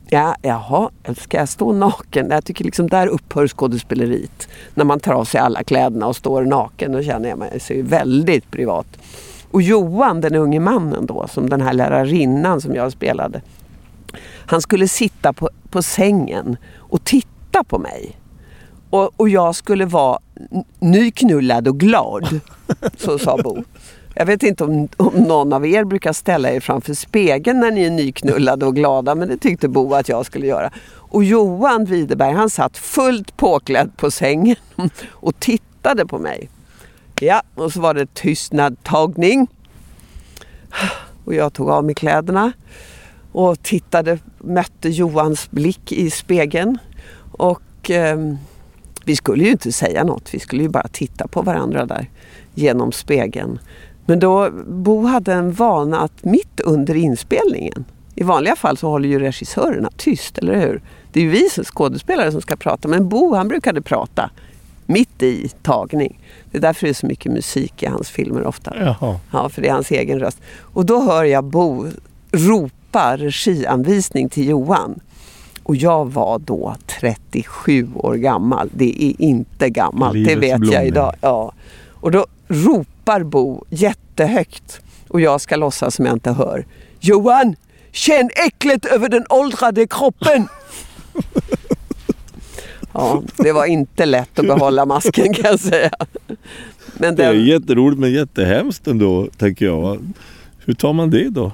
Ja, 0.10 0.36
jaha, 0.41 0.89
ska 1.17 1.38
jag 1.38 1.50
stå 1.50 1.72
naken? 1.72 2.28
Jag 2.30 2.46
tycker 2.46 2.65
liksom 2.65 2.88
där 2.88 3.08
upphör 3.08 3.48
skådespeleriet. 3.48 4.48
När 4.74 4.86
man 4.86 5.00
tar 5.00 5.13
av 5.13 5.26
sig 5.26 5.39
alla 5.39 5.63
kläderna 5.63 6.08
och 6.08 6.15
står 6.15 6.46
naken, 6.46 6.91
då 6.91 7.04
känner 7.04 7.30
jag 7.30 7.38
mig 7.38 7.60
så 7.60 7.74
väldigt 7.78 8.52
privat. 8.52 8.88
Och 9.52 9.62
Johan, 9.62 10.22
den 10.22 10.36
unge 10.36 10.60
mannen 10.60 11.06
då, 11.06 11.28
som 11.28 11.50
den 11.50 11.62
här 11.62 11.74
lärarinnan 11.74 12.62
som 12.62 12.76
jag 12.76 12.91
spelade. 12.91 13.41
Han 14.46 14.62
skulle 14.62 14.88
sitta 14.88 15.34
på, 15.34 15.50
på 15.70 15.82
sängen 15.82 16.58
och 16.76 17.04
titta 17.04 17.63
på 17.63 17.80
mig. 17.80 18.20
Och, 18.89 19.12
och 19.17 19.30
jag 19.30 19.56
skulle 19.56 19.86
vara 19.86 20.20
nyknullad 20.80 21.67
och 21.67 21.80
glad. 21.80 22.39
Så 22.98 23.20
sa 23.20 23.38
Bo. 23.38 23.63
Jag 24.19 24.25
vet 24.25 24.43
inte 24.43 24.63
om, 24.63 24.88
om 24.97 25.13
någon 25.13 25.53
av 25.53 25.65
er 25.65 25.84
brukar 25.84 26.13
ställa 26.13 26.51
er 26.51 26.60
framför 26.60 26.93
spegeln 26.93 27.60
när 27.60 27.71
ni 27.71 27.84
är 27.84 27.89
nyknullade 27.89 28.65
och 28.65 28.75
glada, 28.75 29.15
men 29.15 29.27
det 29.27 29.38
tyckte 29.38 29.67
Bo 29.67 29.93
att 29.93 30.10
jag 30.10 30.25
skulle 30.25 30.47
göra. 30.47 30.71
Och 30.93 31.23
Johan 31.23 31.86
Widerberg, 31.86 32.34
han 32.34 32.49
satt 32.49 32.77
fullt 32.77 33.38
påklädd 33.38 33.97
på 33.97 34.12
sängen 34.12 34.56
och 35.10 35.39
tittade 35.39 36.06
på 36.06 36.19
mig. 36.19 36.49
Ja, 37.19 37.41
och 37.56 37.73
så 37.73 37.82
var 37.82 37.93
det 37.93 38.13
tystnadtagning. 38.13 39.47
Och 41.25 41.34
jag 41.34 41.53
tog 41.53 41.69
av 41.69 41.84
mig 41.86 41.95
kläderna 41.95 42.51
och 43.32 43.63
tittade, 43.63 44.19
mötte 44.38 44.89
Johans 44.89 45.51
blick 45.51 45.91
i 45.91 46.10
spegeln. 46.10 46.77
Och 47.32 47.91
eh, 47.91 48.17
vi 49.06 49.15
skulle 49.15 49.43
ju 49.43 49.51
inte 49.51 49.71
säga 49.71 50.03
något, 50.03 50.34
vi 50.34 50.39
skulle 50.39 50.63
ju 50.63 50.69
bara 50.69 50.88
titta 50.88 51.27
på 51.27 51.41
varandra 51.41 51.86
där 51.86 52.10
genom 52.53 52.91
spegeln. 52.91 53.60
Men 54.08 54.20
då, 54.20 54.50
Bo 54.67 55.06
hade 55.06 55.34
en 55.34 55.52
vana 55.52 56.00
att 56.00 56.24
mitt 56.24 56.60
under 56.60 56.96
inspelningen, 56.96 57.86
i 58.15 58.24
vanliga 58.24 58.56
fall 58.56 58.78
så 58.78 58.89
håller 58.89 59.10
ju 59.10 59.20
regissörerna 59.20 59.89
tyst, 59.98 60.38
eller 60.38 60.56
hur? 60.60 60.82
Det 61.12 61.20
är 61.20 61.24
ju 61.24 61.30
vi 61.30 61.50
som 61.50 61.63
skådespelare 61.63 62.32
som 62.32 62.41
ska 62.41 62.56
prata, 62.56 62.88
men 62.88 63.10
Bo 63.10 63.34
han 63.36 63.48
brukade 63.48 63.82
prata 63.82 64.30
mitt 64.86 65.24
i 65.24 65.50
tagning. 65.63 66.20
Det 66.52 66.58
är 66.58 66.62
därför 66.62 66.86
det 66.88 66.91
är 66.91 66.93
så 66.93 67.06
mycket 67.06 67.32
musik 67.32 67.84
i 67.84 67.86
hans 67.86 68.10
filmer 68.10 68.46
ofta. 68.46 68.74
Jaha. 68.80 69.20
Ja, 69.32 69.50
för 69.50 69.62
det 69.62 69.67
är 69.67 69.74
hans 69.74 69.91
egen 69.91 70.20
röst. 70.20 70.41
Och 70.62 70.86
då 70.86 71.02
hör 71.02 71.24
jag 71.24 71.43
Bo 71.43 71.88
ropa 72.32 73.17
regianvisning 73.17 74.30
till 74.30 74.48
Johan. 74.50 75.00
Och 75.63 75.76
jag 75.76 76.12
var 76.12 76.39
då 76.39 76.76
37 77.02 77.89
år 77.96 78.15
gammal. 78.15 78.70
Det 78.74 79.04
är 79.04 79.22
inte 79.22 79.70
gammalt, 79.70 80.13
det 80.13 80.20
Livets 80.20 80.41
vet 80.41 80.50
jag 80.50 80.60
blomning. 80.60 80.88
idag. 80.88 81.13
Ja. 81.22 81.54
Och 82.01 82.12
då 82.12 82.25
ropar 82.47 83.23
Bo 83.23 83.65
jättehögt 83.69 84.81
och 85.07 85.21
jag 85.21 85.41
ska 85.41 85.55
låtsas 85.55 85.95
som 85.95 86.05
jag 86.05 86.15
inte 86.15 86.31
hör. 86.31 86.65
Johan, 86.99 87.55
känn 87.91 88.29
äcklet 88.45 88.86
över 88.86 89.10
den 89.10 89.25
åldrade 89.29 89.88
kroppen! 89.88 90.47
Ja, 92.93 93.23
det 93.38 93.51
var 93.51 93.65
inte 93.65 94.05
lätt 94.05 94.39
att 94.39 94.47
behålla 94.47 94.86
masken 94.86 95.33
kan 95.33 95.45
jag 95.51 95.60
säga. 95.60 95.91
Men 96.93 97.15
Det 97.15 97.23
är 97.25 97.33
den, 97.33 97.45
jätteroligt 97.45 97.99
men 97.99 98.12
jättehemskt 98.13 98.88
ändå, 98.88 99.27
tänker 99.38 99.65
jag. 99.65 100.13
Hur 100.65 100.73
tar 100.73 100.93
man 100.93 101.10
det 101.10 101.29
då? 101.29 101.51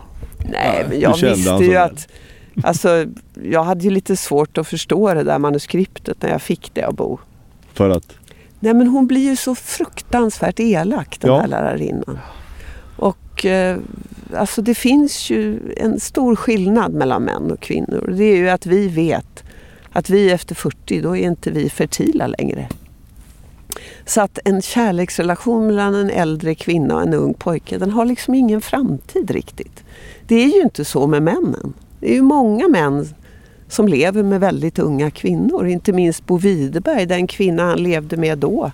Nej, 0.51 0.86
men 0.89 0.99
jag 0.99 1.17
visste 1.17 1.51
ju 1.63 1.75
att... 1.75 2.08
Alltså, 2.63 3.06
jag 3.43 3.63
hade 3.63 3.84
ju 3.84 3.89
lite 3.89 4.15
svårt 4.15 4.58
att 4.58 4.67
förstå 4.67 5.13
det 5.13 5.23
där 5.23 5.39
manuskriptet 5.39 6.21
när 6.21 6.29
jag 6.29 6.41
fick 6.41 6.71
det 6.73 6.84
av 6.84 6.93
Bo. 6.95 7.19
För 7.73 7.89
att? 7.89 8.15
Nej, 8.63 8.73
men 8.73 8.88
hon 8.88 9.08
blir 9.08 9.21
ju 9.30 9.36
så 9.36 9.56
fruktansvärt 9.56 10.60
elak, 10.60 11.17
den 11.19 11.32
Ja. 11.32 11.39
här 11.39 11.47
lärarinnan. 11.47 12.19
Och 12.97 13.45
eh, 13.45 13.78
alltså 14.36 14.62
det 14.62 14.76
finns 14.76 15.30
ju 15.30 15.60
en 15.78 15.99
stor 15.99 16.36
skillnad 16.36 16.93
mellan 16.93 17.23
män 17.23 17.52
och 17.52 17.60
kvinnor. 17.60 18.13
Det 18.17 18.23
är 18.23 18.36
ju 18.38 18.49
att 18.49 18.65
vi 18.65 18.88
vet 18.88 19.43
att 19.91 20.10
vi 20.10 20.32
efter 20.32 20.56
40, 20.56 21.02
då 21.02 21.17
är 21.17 21.21
inte 21.28 21.52
vi 21.52 21.69
fertila 21.69 22.28
längre. 22.28 22.67
Så 24.06 24.21
att 24.21 24.39
en 24.45 24.62
kärleksrelation 24.62 25.67
mellan 25.67 25.95
en 25.95 26.10
äldre 26.10 26.56
kvinna 26.56 26.95
och 26.95 27.02
en 27.02 27.13
ung 27.13 27.34
pojke, 27.34 27.78
den 27.78 27.91
har 27.91 28.06
liksom 28.06 28.34
ingen 28.34 28.62
framtid 28.62 29.32
riktigt. 29.32 29.84
Det 30.28 30.36
är 30.36 30.47
ju 30.47 30.62
inte 30.62 30.86
så 30.86 31.08
med 31.08 31.23
männen. 31.23 31.73
Det 31.99 32.12
är 32.12 32.15
ju 32.15 32.21
många 32.21 32.67
män 32.67 33.08
som 33.73 33.88
lever 33.88 34.23
med 34.23 34.39
väldigt 34.39 34.79
unga 34.79 35.12
kvinnor. 35.12 35.67
Inte 35.67 35.93
minst 35.93 36.25
Bo 36.25 36.38
Widerberg, 36.38 37.05
den 37.05 37.27
kvinna 37.27 37.63
han 37.63 37.83
levde 37.83 38.17
med 38.17 38.38
då. 38.38 38.71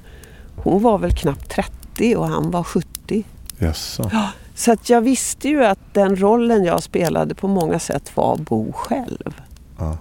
Hon 0.55 0.81
var 0.81 0.97
väl 0.97 1.15
knappt 1.15 1.49
30 1.49 2.15
och 2.15 2.27
han 2.27 2.51
var 2.51 2.63
70. 2.63 3.23
Jaså. 3.57 4.09
Ja, 4.13 4.29
så 4.55 4.71
att 4.71 4.89
jag 4.89 5.01
visste 5.01 5.49
ju 5.49 5.65
att 5.65 5.93
den 5.93 6.15
rollen 6.15 6.63
jag 6.63 6.83
spelade 6.83 7.35
på 7.35 7.47
många 7.47 7.79
sätt 7.79 8.11
var 8.15 8.37
Bo 8.37 8.71
själv. 8.71 9.41
Aha. 9.79 9.97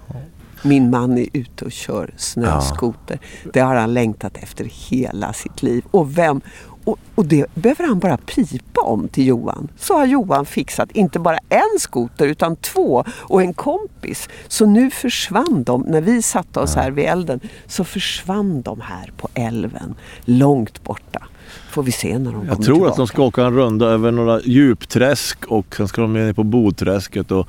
Min 0.61 0.89
man 0.89 1.17
är 1.17 1.27
ute 1.33 1.65
och 1.65 1.71
kör 1.71 2.13
snöskoter. 2.17 3.19
Det 3.53 3.59
har 3.59 3.75
han 3.75 3.93
längtat 3.93 4.37
efter 4.37 4.65
hela 4.89 5.33
sitt 5.33 5.63
liv. 5.63 5.83
Och, 5.91 6.17
vem, 6.17 6.41
och, 6.83 6.97
och 7.15 7.25
det 7.25 7.45
behöver 7.55 7.87
han 7.87 7.99
bara 7.99 8.17
pipa 8.17 8.81
om 8.81 9.07
till 9.07 9.27
Johan. 9.27 9.67
Så 9.77 9.93
har 9.97 10.05
Johan 10.05 10.45
fixat 10.45 10.91
inte 10.91 11.19
bara 11.19 11.37
en 11.49 11.79
skoter 11.79 12.27
utan 12.27 12.55
två 12.55 13.03
och 13.09 13.41
en 13.41 13.53
kompis. 13.53 14.29
Så 14.47 14.65
nu 14.65 14.89
försvann 14.91 15.63
de, 15.63 15.81
när 15.81 16.01
vi 16.01 16.21
satte 16.21 16.59
oss 16.59 16.75
här 16.75 16.91
vid 16.91 17.05
elden, 17.05 17.39
så 17.67 17.83
försvann 17.83 18.61
de 18.61 18.81
här 18.81 19.11
på 19.17 19.27
älven, 19.33 19.95
långt 20.25 20.83
borta. 20.83 21.23
Får 21.71 21.83
vi 21.83 21.91
se 21.91 22.17
när 22.19 22.31
de 22.31 22.45
Jag 22.45 22.53
kommer 22.53 22.65
tror 22.65 22.75
tillbaka. 22.75 22.91
att 22.91 22.97
de 22.97 23.07
ska 23.07 23.23
åka 23.23 23.43
en 23.45 23.53
runda 23.53 23.85
över 23.85 24.11
några 24.11 24.41
djupträsk 24.41 25.45
och 25.45 25.75
sen 25.75 25.87
ska 25.87 26.01
de 26.01 26.13
ner 26.13 26.33
på 26.33 26.43
Bodträsket. 26.43 27.31
Och, 27.31 27.47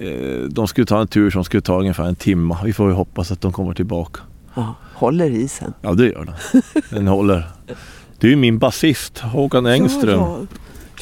eh, 0.00 0.40
de 0.50 0.68
skulle 0.68 0.86
ta 0.86 1.00
en 1.00 1.08
tur 1.08 1.30
som 1.30 1.44
skulle 1.44 1.60
ta 1.60 1.78
ungefär 1.80 2.04
en 2.04 2.14
timme. 2.16 2.56
Vi 2.64 2.72
får 2.72 2.88
ju 2.88 2.94
hoppas 2.94 3.30
att 3.32 3.40
de 3.40 3.52
kommer 3.52 3.74
tillbaka. 3.74 4.20
Ja, 4.54 4.74
håller 4.94 5.30
isen. 5.30 5.72
Ja 5.82 5.92
det 5.92 6.06
gör 6.06 6.24
den. 6.24 6.62
Den 6.90 7.06
håller. 7.06 7.48
Det 8.18 8.26
är 8.26 8.30
ju 8.30 8.36
min 8.36 8.58
basist 8.58 9.18
Håkan 9.18 9.66
Engström 9.66 10.20
Ja, 10.20 10.38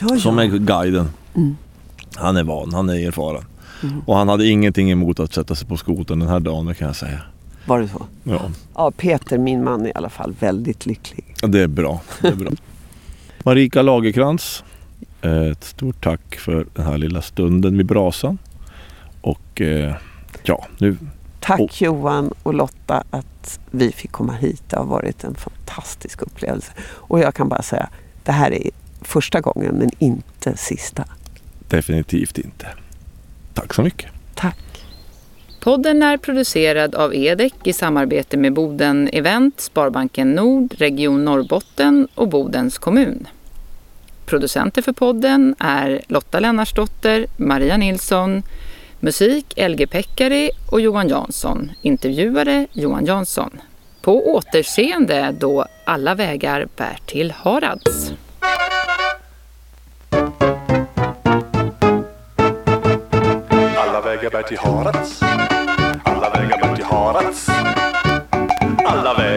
ja. 0.01 0.07
Ja, 0.11 0.19
som 0.19 0.39
är 0.39 0.47
guiden. 0.47 1.09
Mm. 1.35 1.57
Han 2.15 2.37
är 2.37 2.43
van, 2.45 2.75
han 2.75 2.89
är 2.89 3.09
erfaren. 3.09 3.45
Och 4.07 4.17
han 4.17 4.29
hade 4.29 4.47
ingenting 4.47 4.91
emot 4.91 5.21
att 5.21 5.35
sätta 5.35 5.55
sig 5.55 5.69
på 5.69 5.77
skotern 5.77 6.19
den 6.19 6.29
här 6.29 6.41
dagen 6.41 6.67
det 6.67 6.75
kan 6.75 6.87
jag 6.87 6.97
säga. 6.97 7.21
Var 7.67 7.81
det 7.81 7.89
så? 7.89 8.07
Ja, 8.25 8.41
Ja, 8.75 8.91
Peter, 8.91 9.39
min 9.39 9.65
man, 9.65 9.83
är 9.83 9.89
i 9.89 9.93
alla 9.95 10.09
fall 10.09 10.35
väldigt 10.41 10.87
lycklig. 10.87 11.35
det 11.43 11.61
är 11.61 11.67
bra. 11.67 12.01
Det 12.23 12.29
är 12.29 12.35
bra. 12.35 12.51
Marika 13.45 13.83
Lagerkrans, 13.83 14.65
ett 15.23 15.65
stort 15.65 16.05
tack 16.05 16.37
för 16.37 16.67
den 16.75 16.87
här 16.87 16.99
lilla 16.99 17.23
stunden 17.23 17.77
vid 17.77 17.87
brasan. 17.87 18.39
Och 19.21 19.61
eh, 19.61 19.95
ja, 20.43 20.67
nu 20.79 20.97
Tack 21.47 21.61
Och- 21.61 21.83
Johan 21.83 22.33
och 22.43 22.55
Lotta 22.55 23.05
att 23.11 23.59
vi 23.71 23.93
fick 23.93 24.13
komma 24.13 24.33
hit. 24.33 24.63
Det 24.69 24.77
har 24.77 24.85
varit 24.85 25.25
en 25.25 25.35
fantastisk 25.35 26.23
upplevelse. 26.23 26.73
Och 26.81 27.21
jag 27.21 27.35
kan 27.35 27.49
bara 27.49 27.63
säga, 27.63 27.89
det 28.25 28.33
här 28.33 28.51
är 28.53 28.71
första 29.01 29.41
gången 29.41 29.75
men 29.75 29.91
inte 29.99 30.57
sista. 30.57 31.05
definitivt 31.69 32.39
inte. 32.39 32.67
Tack 33.55 33.75
så 33.75 33.83
mycket. 33.83 34.11
Tack. 34.35 34.85
Podden 35.61 36.03
är 36.03 36.17
producerad 36.17 36.95
av 36.95 37.15
Edek 37.15 37.55
i 37.65 37.73
samarbete 37.73 38.37
med 38.37 38.53
Boden 38.53 39.09
Event, 39.13 39.61
Sparbanken 39.61 40.33
Nord, 40.33 40.75
Region 40.79 41.25
Norrbotten 41.25 42.09
och 42.15 42.29
Bodens 42.29 42.79
kommun. 42.79 43.27
Producenter 44.27 44.83
för 44.83 44.93
podden 44.93 45.55
är 45.59 46.01
Lotta 46.09 46.41
Lennarsdotter, 46.41 47.27
Maria 47.37 47.77
Nilsson, 47.77 48.43
musik 49.07 49.55
LG 49.57 49.87
Pekkari 49.87 50.51
och 50.71 50.81
Johan 50.81 51.09
Jansson, 51.09 51.73
intervjuare 51.83 52.67
Johan 52.73 53.05
Jansson. 53.05 53.51
På 54.01 54.35
återseende 54.35 55.35
då 55.41 55.67
alla 55.85 56.15
vägar 56.15 56.69
bär 56.77 56.99
till 57.07 57.31
Harads. 57.31 58.13
Alla 63.77 64.01
vägar 64.01 64.31
bär 64.31 64.43
till 64.43 64.59
Harads. 64.59 65.23
Alla 66.05 66.31
vägar 66.31 66.61
bär 66.63 66.77
till 66.77 66.85
Harads. 66.85 67.49
Alla 68.87 69.15
vägar 69.15 69.36